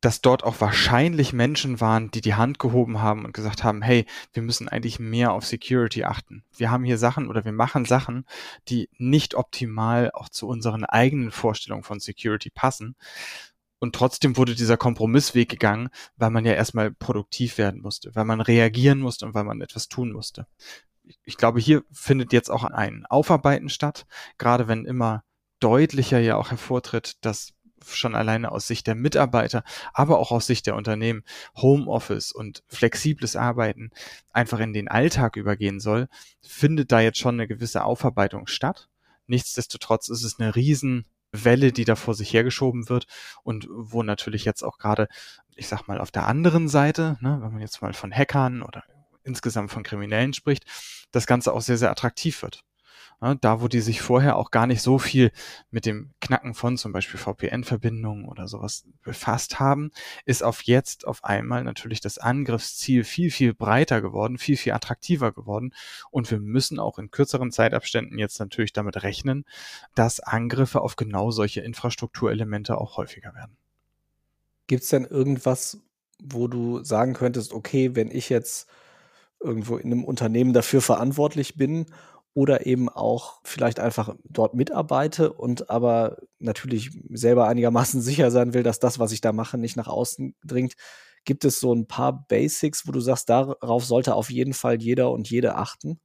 dass 0.00 0.20
dort 0.20 0.44
auch 0.44 0.60
wahrscheinlich 0.60 1.32
Menschen 1.32 1.80
waren, 1.80 2.10
die 2.10 2.20
die 2.20 2.34
Hand 2.34 2.58
gehoben 2.58 3.00
haben 3.00 3.24
und 3.24 3.34
gesagt 3.34 3.62
haben, 3.62 3.82
hey, 3.82 4.06
wir 4.32 4.42
müssen 4.42 4.68
eigentlich 4.68 4.98
mehr 4.98 5.32
auf 5.32 5.46
Security 5.46 6.04
achten. 6.04 6.44
Wir 6.56 6.70
haben 6.70 6.84
hier 6.84 6.98
Sachen 6.98 7.28
oder 7.28 7.44
wir 7.44 7.52
machen 7.52 7.84
Sachen, 7.84 8.26
die 8.68 8.88
nicht 8.98 9.34
optimal 9.34 10.10
auch 10.12 10.28
zu 10.28 10.48
unseren 10.48 10.84
eigenen 10.84 11.30
Vorstellungen 11.30 11.84
von 11.84 12.00
Security 12.00 12.50
passen. 12.50 12.96
Und 13.82 13.96
trotzdem 13.96 14.36
wurde 14.36 14.54
dieser 14.54 14.76
Kompromissweg 14.76 15.48
gegangen, 15.48 15.88
weil 16.14 16.30
man 16.30 16.44
ja 16.44 16.52
erstmal 16.52 16.92
produktiv 16.92 17.58
werden 17.58 17.82
musste, 17.82 18.14
weil 18.14 18.24
man 18.24 18.40
reagieren 18.40 19.00
musste 19.00 19.26
und 19.26 19.34
weil 19.34 19.42
man 19.42 19.60
etwas 19.60 19.88
tun 19.88 20.12
musste. 20.12 20.46
Ich 21.24 21.36
glaube, 21.36 21.58
hier 21.58 21.82
findet 21.90 22.32
jetzt 22.32 22.48
auch 22.48 22.62
ein 22.62 23.04
Aufarbeiten 23.06 23.68
statt, 23.68 24.06
gerade 24.38 24.68
wenn 24.68 24.84
immer 24.84 25.24
deutlicher 25.58 26.20
ja 26.20 26.36
auch 26.36 26.52
hervortritt, 26.52 27.16
dass 27.22 27.54
schon 27.84 28.14
alleine 28.14 28.52
aus 28.52 28.68
Sicht 28.68 28.86
der 28.86 28.94
Mitarbeiter, 28.94 29.64
aber 29.92 30.20
auch 30.20 30.30
aus 30.30 30.46
Sicht 30.46 30.68
der 30.68 30.76
Unternehmen 30.76 31.24
Homeoffice 31.56 32.30
und 32.30 32.62
flexibles 32.68 33.34
Arbeiten 33.34 33.90
einfach 34.30 34.60
in 34.60 34.72
den 34.72 34.86
Alltag 34.86 35.34
übergehen 35.34 35.80
soll, 35.80 36.08
findet 36.40 36.92
da 36.92 37.00
jetzt 37.00 37.18
schon 37.18 37.34
eine 37.34 37.48
gewisse 37.48 37.82
Aufarbeitung 37.82 38.46
statt. 38.46 38.88
Nichtsdestotrotz 39.26 40.08
ist 40.08 40.22
es 40.22 40.38
eine 40.38 40.54
riesen 40.54 41.04
Welle, 41.32 41.72
die 41.72 41.84
da 41.84 41.96
vor 41.96 42.14
sich 42.14 42.32
hergeschoben 42.32 42.88
wird 42.88 43.06
und 43.42 43.66
wo 43.70 44.02
natürlich 44.02 44.44
jetzt 44.44 44.62
auch 44.62 44.78
gerade, 44.78 45.08
ich 45.56 45.68
sag 45.68 45.88
mal, 45.88 46.00
auf 46.00 46.10
der 46.10 46.26
anderen 46.26 46.68
Seite, 46.68 47.16
ne, 47.20 47.38
wenn 47.42 47.52
man 47.52 47.60
jetzt 47.60 47.82
mal 47.82 47.92
von 47.94 48.12
Hackern 48.12 48.62
oder 48.62 48.84
insgesamt 49.24 49.70
von 49.70 49.82
Kriminellen 49.82 50.34
spricht, 50.34 50.64
das 51.10 51.26
Ganze 51.26 51.52
auch 51.52 51.60
sehr, 51.60 51.78
sehr 51.78 51.90
attraktiv 51.90 52.42
wird. 52.42 52.64
Ja, 53.22 53.36
da, 53.36 53.62
wo 53.62 53.68
die 53.68 53.80
sich 53.80 54.02
vorher 54.02 54.36
auch 54.36 54.50
gar 54.50 54.66
nicht 54.66 54.82
so 54.82 54.98
viel 54.98 55.30
mit 55.70 55.86
dem 55.86 56.10
Knacken 56.20 56.54
von 56.54 56.76
zum 56.76 56.90
Beispiel 56.90 57.20
VPN-Verbindungen 57.20 58.24
oder 58.24 58.48
sowas 58.48 58.84
befasst 59.04 59.60
haben, 59.60 59.92
ist 60.24 60.42
auf 60.42 60.62
jetzt 60.62 61.06
auf 61.06 61.22
einmal 61.22 61.62
natürlich 61.62 62.00
das 62.00 62.18
Angriffsziel 62.18 63.04
viel, 63.04 63.30
viel 63.30 63.54
breiter 63.54 64.02
geworden, 64.02 64.38
viel, 64.38 64.56
viel 64.56 64.72
attraktiver 64.72 65.30
geworden. 65.30 65.72
Und 66.10 66.32
wir 66.32 66.40
müssen 66.40 66.80
auch 66.80 66.98
in 66.98 67.12
kürzeren 67.12 67.52
Zeitabständen 67.52 68.18
jetzt 68.18 68.40
natürlich 68.40 68.72
damit 68.72 69.04
rechnen, 69.04 69.44
dass 69.94 70.18
Angriffe 70.18 70.80
auf 70.80 70.96
genau 70.96 71.30
solche 71.30 71.60
Infrastrukturelemente 71.60 72.76
auch 72.76 72.96
häufiger 72.96 73.34
werden. 73.36 73.56
Gibt 74.66 74.82
es 74.82 74.88
denn 74.88 75.04
irgendwas, 75.04 75.78
wo 76.20 76.48
du 76.48 76.82
sagen 76.82 77.12
könntest, 77.12 77.52
okay, 77.52 77.94
wenn 77.94 78.10
ich 78.10 78.30
jetzt 78.30 78.68
irgendwo 79.38 79.76
in 79.76 79.92
einem 79.92 80.04
Unternehmen 80.04 80.52
dafür 80.52 80.80
verantwortlich 80.80 81.56
bin 81.56 81.86
oder 82.34 82.66
eben 82.66 82.88
auch 82.88 83.40
vielleicht 83.44 83.78
einfach 83.78 84.14
dort 84.24 84.54
mitarbeite 84.54 85.32
und 85.32 85.70
aber 85.70 86.18
natürlich 86.38 86.90
selber 87.10 87.48
einigermaßen 87.48 88.00
sicher 88.02 88.30
sein 88.30 88.54
will, 88.54 88.62
dass 88.62 88.78
das, 88.78 88.98
was 88.98 89.12
ich 89.12 89.20
da 89.20 89.32
mache, 89.32 89.58
nicht 89.58 89.76
nach 89.76 89.88
außen 89.88 90.34
dringt. 90.44 90.74
Gibt 91.24 91.44
es 91.44 91.60
so 91.60 91.72
ein 91.72 91.86
paar 91.86 92.26
Basics, 92.26 92.86
wo 92.86 92.92
du 92.92 93.00
sagst, 93.00 93.28
darauf 93.28 93.84
sollte 93.84 94.14
auf 94.14 94.30
jeden 94.30 94.54
Fall 94.54 94.82
jeder 94.82 95.12
und 95.12 95.30
jede 95.30 95.54
achten? 95.54 96.00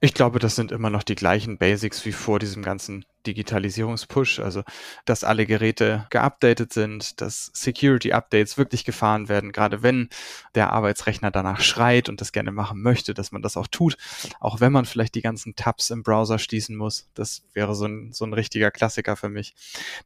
Ich 0.00 0.14
glaube, 0.14 0.38
das 0.38 0.54
sind 0.54 0.70
immer 0.70 0.90
noch 0.90 1.02
die 1.02 1.16
gleichen 1.16 1.58
Basics 1.58 2.04
wie 2.04 2.12
vor 2.12 2.38
diesem 2.38 2.62
ganzen 2.62 3.04
Digitalisierungspush, 3.26 4.40
also 4.40 4.62
dass 5.04 5.24
alle 5.24 5.46
Geräte 5.46 6.06
geupdatet 6.10 6.72
sind, 6.72 7.20
dass 7.20 7.50
Security-Updates 7.54 8.58
wirklich 8.58 8.84
gefahren 8.84 9.28
werden, 9.28 9.52
gerade 9.52 9.82
wenn 9.82 10.08
der 10.54 10.72
Arbeitsrechner 10.72 11.30
danach 11.30 11.60
schreit 11.60 12.08
und 12.08 12.20
das 12.20 12.32
gerne 12.32 12.52
machen 12.52 12.82
möchte, 12.82 13.14
dass 13.14 13.32
man 13.32 13.42
das 13.42 13.56
auch 13.56 13.66
tut, 13.66 13.96
auch 14.40 14.60
wenn 14.60 14.72
man 14.72 14.84
vielleicht 14.84 15.14
die 15.14 15.22
ganzen 15.22 15.56
Tabs 15.56 15.90
im 15.90 16.02
Browser 16.02 16.38
schließen 16.38 16.76
muss. 16.76 17.08
Das 17.14 17.42
wäre 17.52 17.74
so 17.74 17.86
ein, 17.86 18.12
so 18.12 18.24
ein 18.24 18.32
richtiger 18.32 18.70
Klassiker 18.70 19.16
für 19.16 19.28
mich. 19.28 19.54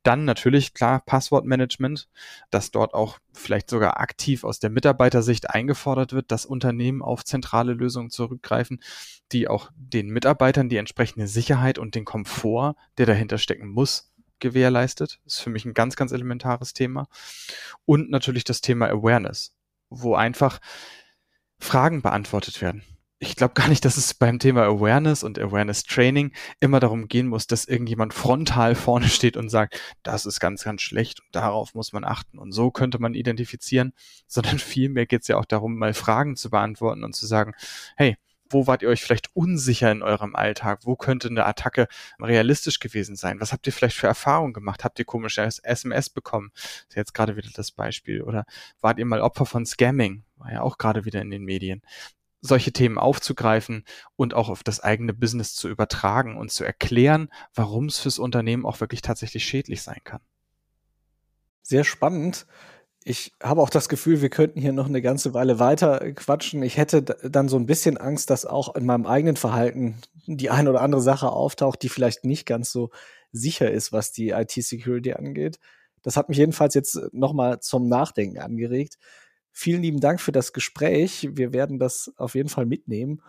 Dann 0.03 0.25
natürlich, 0.25 0.75
klar, 0.75 1.01
Passwortmanagement, 1.01 2.09
dass 2.51 2.70
dort 2.70 2.94
auch 2.94 3.18
vielleicht 3.33 3.70
sogar 3.70 4.01
aktiv 4.01 4.44
aus 4.44 4.59
der 4.59 4.70
Mitarbeitersicht 4.70 5.51
eingefordert 5.51 6.12
wird, 6.12 6.31
dass 6.31 6.46
Unternehmen 6.46 7.03
auf 7.03 7.25
zentrale 7.25 7.72
Lösungen 7.72 8.11
zurückgreifen, 8.11 8.81
die 9.33 9.48
auch 9.48 9.70
den 9.75 10.09
Mitarbeitern 10.09 10.68
die 10.68 10.77
entsprechende 10.77 11.27
Sicherheit 11.27 11.79
und 11.79 11.94
den 11.94 12.05
Komfort, 12.05 12.77
der 13.07 13.15
dahinter 13.15 13.38
stecken 13.38 13.69
muss, 13.69 14.12
gewährleistet. 14.38 15.21
Das 15.25 15.35
ist 15.35 15.41
für 15.41 15.51
mich 15.51 15.65
ein 15.65 15.75
ganz, 15.75 15.97
ganz 15.97 16.12
elementares 16.12 16.73
Thema. 16.73 17.09
Und 17.85 18.11
natürlich 18.11 18.45
das 18.45 18.61
Thema 18.61 18.88
Awareness, 18.88 19.57
wo 19.91 20.15
einfach 20.15 20.61
Fragen 21.59 22.03
beantwortet 22.03 22.61
werden. 22.61 22.83
Ich 23.19 23.37
glaube 23.37 23.55
gar 23.55 23.69
nicht, 23.69 23.85
dass 23.85 23.97
es 23.97 24.15
beim 24.15 24.41
Thema 24.41 24.65
Awareness 24.65 25.23
und 25.23 25.38
Awareness 25.38 25.85
Training 25.85 26.33
immer 26.59 26.81
darum 26.81 27.07
gehen 27.07 27.29
muss, 27.29 27.47
dass 27.47 27.67
irgendjemand 27.67 28.15
frontal 28.15 28.75
vorne 28.75 29.09
steht 29.09 29.37
und 29.37 29.49
sagt, 29.49 29.81
das 30.03 30.27
ist 30.27 30.41
ganz, 30.41 30.65
ganz 30.65 30.83
schlecht 30.83 31.21
und 31.21 31.29
darauf 31.33 31.75
muss 31.75 31.93
man 31.93 32.05
achten 32.05 32.38
und 32.38 32.51
so 32.51 32.73
könnte 32.73 32.99
man 32.99 33.15
identifizieren, 33.15 33.93
sondern 34.27 34.59
vielmehr 34.61 35.07
geht 35.07 35.23
es 35.23 35.29
ja 35.29 35.38
auch 35.38 35.45
darum, 35.45 35.77
mal 35.77 35.95
Fragen 35.95 36.35
zu 36.35 36.51
beantworten 36.51 37.05
und 37.05 37.15
zu 37.15 37.27
sagen, 37.27 37.55
hey, 37.97 38.17
wo 38.53 38.67
wart 38.67 38.83
ihr 38.83 38.88
euch 38.88 39.03
vielleicht 39.03 39.35
unsicher 39.35 39.91
in 39.91 40.03
eurem 40.03 40.35
Alltag? 40.35 40.81
Wo 40.85 40.97
könnte 40.97 41.29
eine 41.29 41.47
Attacke 41.47 41.88
realistisch 42.21 42.79
gewesen 42.79 43.17
sein? 43.17 43.41
Was 43.41 43.53
habt 43.53 43.67
ihr 43.67 43.73
vielleicht 43.73 43.97
für 43.97 44.07
Erfahrungen 44.07 44.53
gemacht? 44.53 44.85
Habt 44.85 44.99
ihr 44.99 45.05
komische 45.05 45.43
SMS 45.43 46.11
bekommen? 46.11 46.51
Das 46.55 46.88
ist 46.91 46.97
jetzt 46.97 47.15
gerade 47.15 47.37
wieder 47.37 47.51
das 47.55 47.71
Beispiel. 47.73 48.23
Oder 48.23 48.45
wart 48.81 48.99
ihr 48.99 49.07
mal 49.07 49.21
Opfer 49.21 49.47
von 49.47 49.67
Scamming? 49.67 50.25
War 50.37 50.53
ja 50.53 50.62
auch 50.62 50.79
gerade 50.79 51.05
wieder 51.05 51.21
in 51.21 51.31
den 51.31 51.45
Medien 51.45 51.83
solche 52.43 52.73
Themen 52.73 52.99
aufzugreifen 52.99 53.85
und 54.17 54.35
auch 54.35 54.49
auf 54.49 54.65
das 54.65 54.81
eigene 54.81 55.15
Business 55.15 55.55
zu 55.55 55.69
übertragen 55.69 56.37
und 56.37 56.51
zu 56.51 56.65
erklären, 56.65 57.29
warum 57.55 57.87
es 57.87 58.01
fürs 58.01 58.19
Unternehmen 58.19 58.67
auch 58.67 58.81
wirklich 58.81 59.01
tatsächlich 59.01 59.45
schädlich 59.45 59.83
sein 59.83 60.01
kann. 60.03 60.21
Sehr 61.62 61.85
spannend 61.85 62.47
ich 63.05 63.33
habe 63.43 63.61
auch 63.62 63.71
das 63.71 63.88
Gefühl, 63.88 64.23
wir 64.23 64.31
könnten 64.31 64.61
hier 64.61 64.73
noch 64.73 64.87
eine 64.87 65.03
ganze 65.03 65.35
Weile 65.35 65.59
weiter 65.59 66.12
quatschen. 66.12 66.62
Ich 66.62 66.77
hätte 66.77 67.03
dann 67.03 67.49
so 67.49 67.57
ein 67.57 67.67
bisschen 67.67 67.97
Angst, 67.97 68.31
dass 68.31 68.47
auch 68.47 68.75
in 68.75 68.87
meinem 68.87 69.07
eigenen 69.07 69.37
Verhalten 69.37 69.97
die 70.27 70.51
eine 70.51 70.71
oder 70.71 70.81
andere 70.81 71.03
Sache 71.03 71.31
auftaucht, 71.31 71.83
die 71.83 71.88
vielleicht 71.88 72.25
nicht 72.25 72.47
ganz 72.47 72.71
so 72.71 72.91
sicher 73.33 73.71
ist, 73.71 73.93
was 73.93 74.12
die 74.12 74.31
IT-Security 74.31 75.15
angeht. 75.15 75.59
Das 76.03 76.17
hat 76.17 76.29
mich 76.29 76.38
jedenfalls 76.38 76.75
jetzt 76.75 76.99
nochmal 77.12 77.61
zum 77.61 77.88
Nachdenken 77.88 78.38
angeregt. 78.38 78.99
Vielen 79.53 79.83
lieben 79.83 80.01
Dank 80.01 80.21
für 80.21 80.33
das 80.33 80.53
Gespräch. 80.53 81.29
Wir 81.33 81.53
werden 81.53 81.79
das 81.79 82.12
auf 82.17 82.35
jeden 82.35 82.49
Fall 82.49 82.67
mitnehmen. 82.67 83.23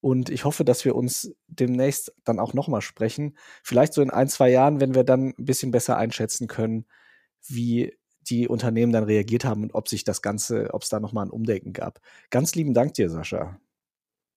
Und 0.00 0.28
ich 0.28 0.44
hoffe, 0.44 0.64
dass 0.64 0.84
wir 0.84 0.94
uns 0.94 1.34
demnächst 1.46 2.14
dann 2.24 2.38
auch 2.38 2.52
nochmal 2.52 2.82
sprechen. 2.82 3.38
Vielleicht 3.62 3.94
so 3.94 4.02
in 4.02 4.10
ein, 4.10 4.28
zwei 4.28 4.50
Jahren, 4.50 4.80
wenn 4.80 4.94
wir 4.94 5.04
dann 5.04 5.34
ein 5.38 5.44
bisschen 5.44 5.70
besser 5.70 5.96
einschätzen 5.96 6.46
können, 6.46 6.84
wie 7.46 7.96
die 8.24 8.48
Unternehmen 8.48 8.92
dann 8.92 9.04
reagiert 9.04 9.44
haben 9.44 9.62
und 9.62 9.74
ob 9.74 9.88
sich 9.88 10.04
das 10.04 10.22
Ganze, 10.22 10.72
ob 10.72 10.82
es 10.82 10.88
da 10.88 11.00
nochmal 11.00 11.26
ein 11.26 11.30
Umdenken 11.30 11.72
gab. 11.72 12.00
Ganz 12.30 12.54
lieben 12.54 12.74
Dank 12.74 12.94
dir, 12.94 13.10
Sascha. 13.10 13.58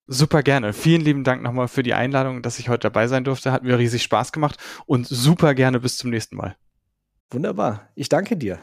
Super 0.07 0.41
gerne. 0.41 0.71
Vielen 0.71 1.01
lieben 1.01 1.23
Dank 1.25 1.43
nochmal 1.43 1.67
für 1.67 1.83
die 1.83 1.93
Einladung, 1.93 2.41
dass 2.41 2.59
ich 2.59 2.69
heute 2.69 2.81
dabei 2.81 3.07
sein 3.07 3.25
durfte. 3.25 3.51
Hat 3.51 3.63
mir 3.63 3.77
riesig 3.77 4.03
Spaß 4.03 4.31
gemacht 4.31 4.57
und 4.85 5.05
super 5.05 5.53
gerne 5.53 5.81
bis 5.81 5.97
zum 5.97 6.09
nächsten 6.09 6.37
Mal. 6.37 6.55
Wunderbar. 7.29 7.89
Ich 7.95 8.07
danke 8.07 8.37
dir. 8.37 8.59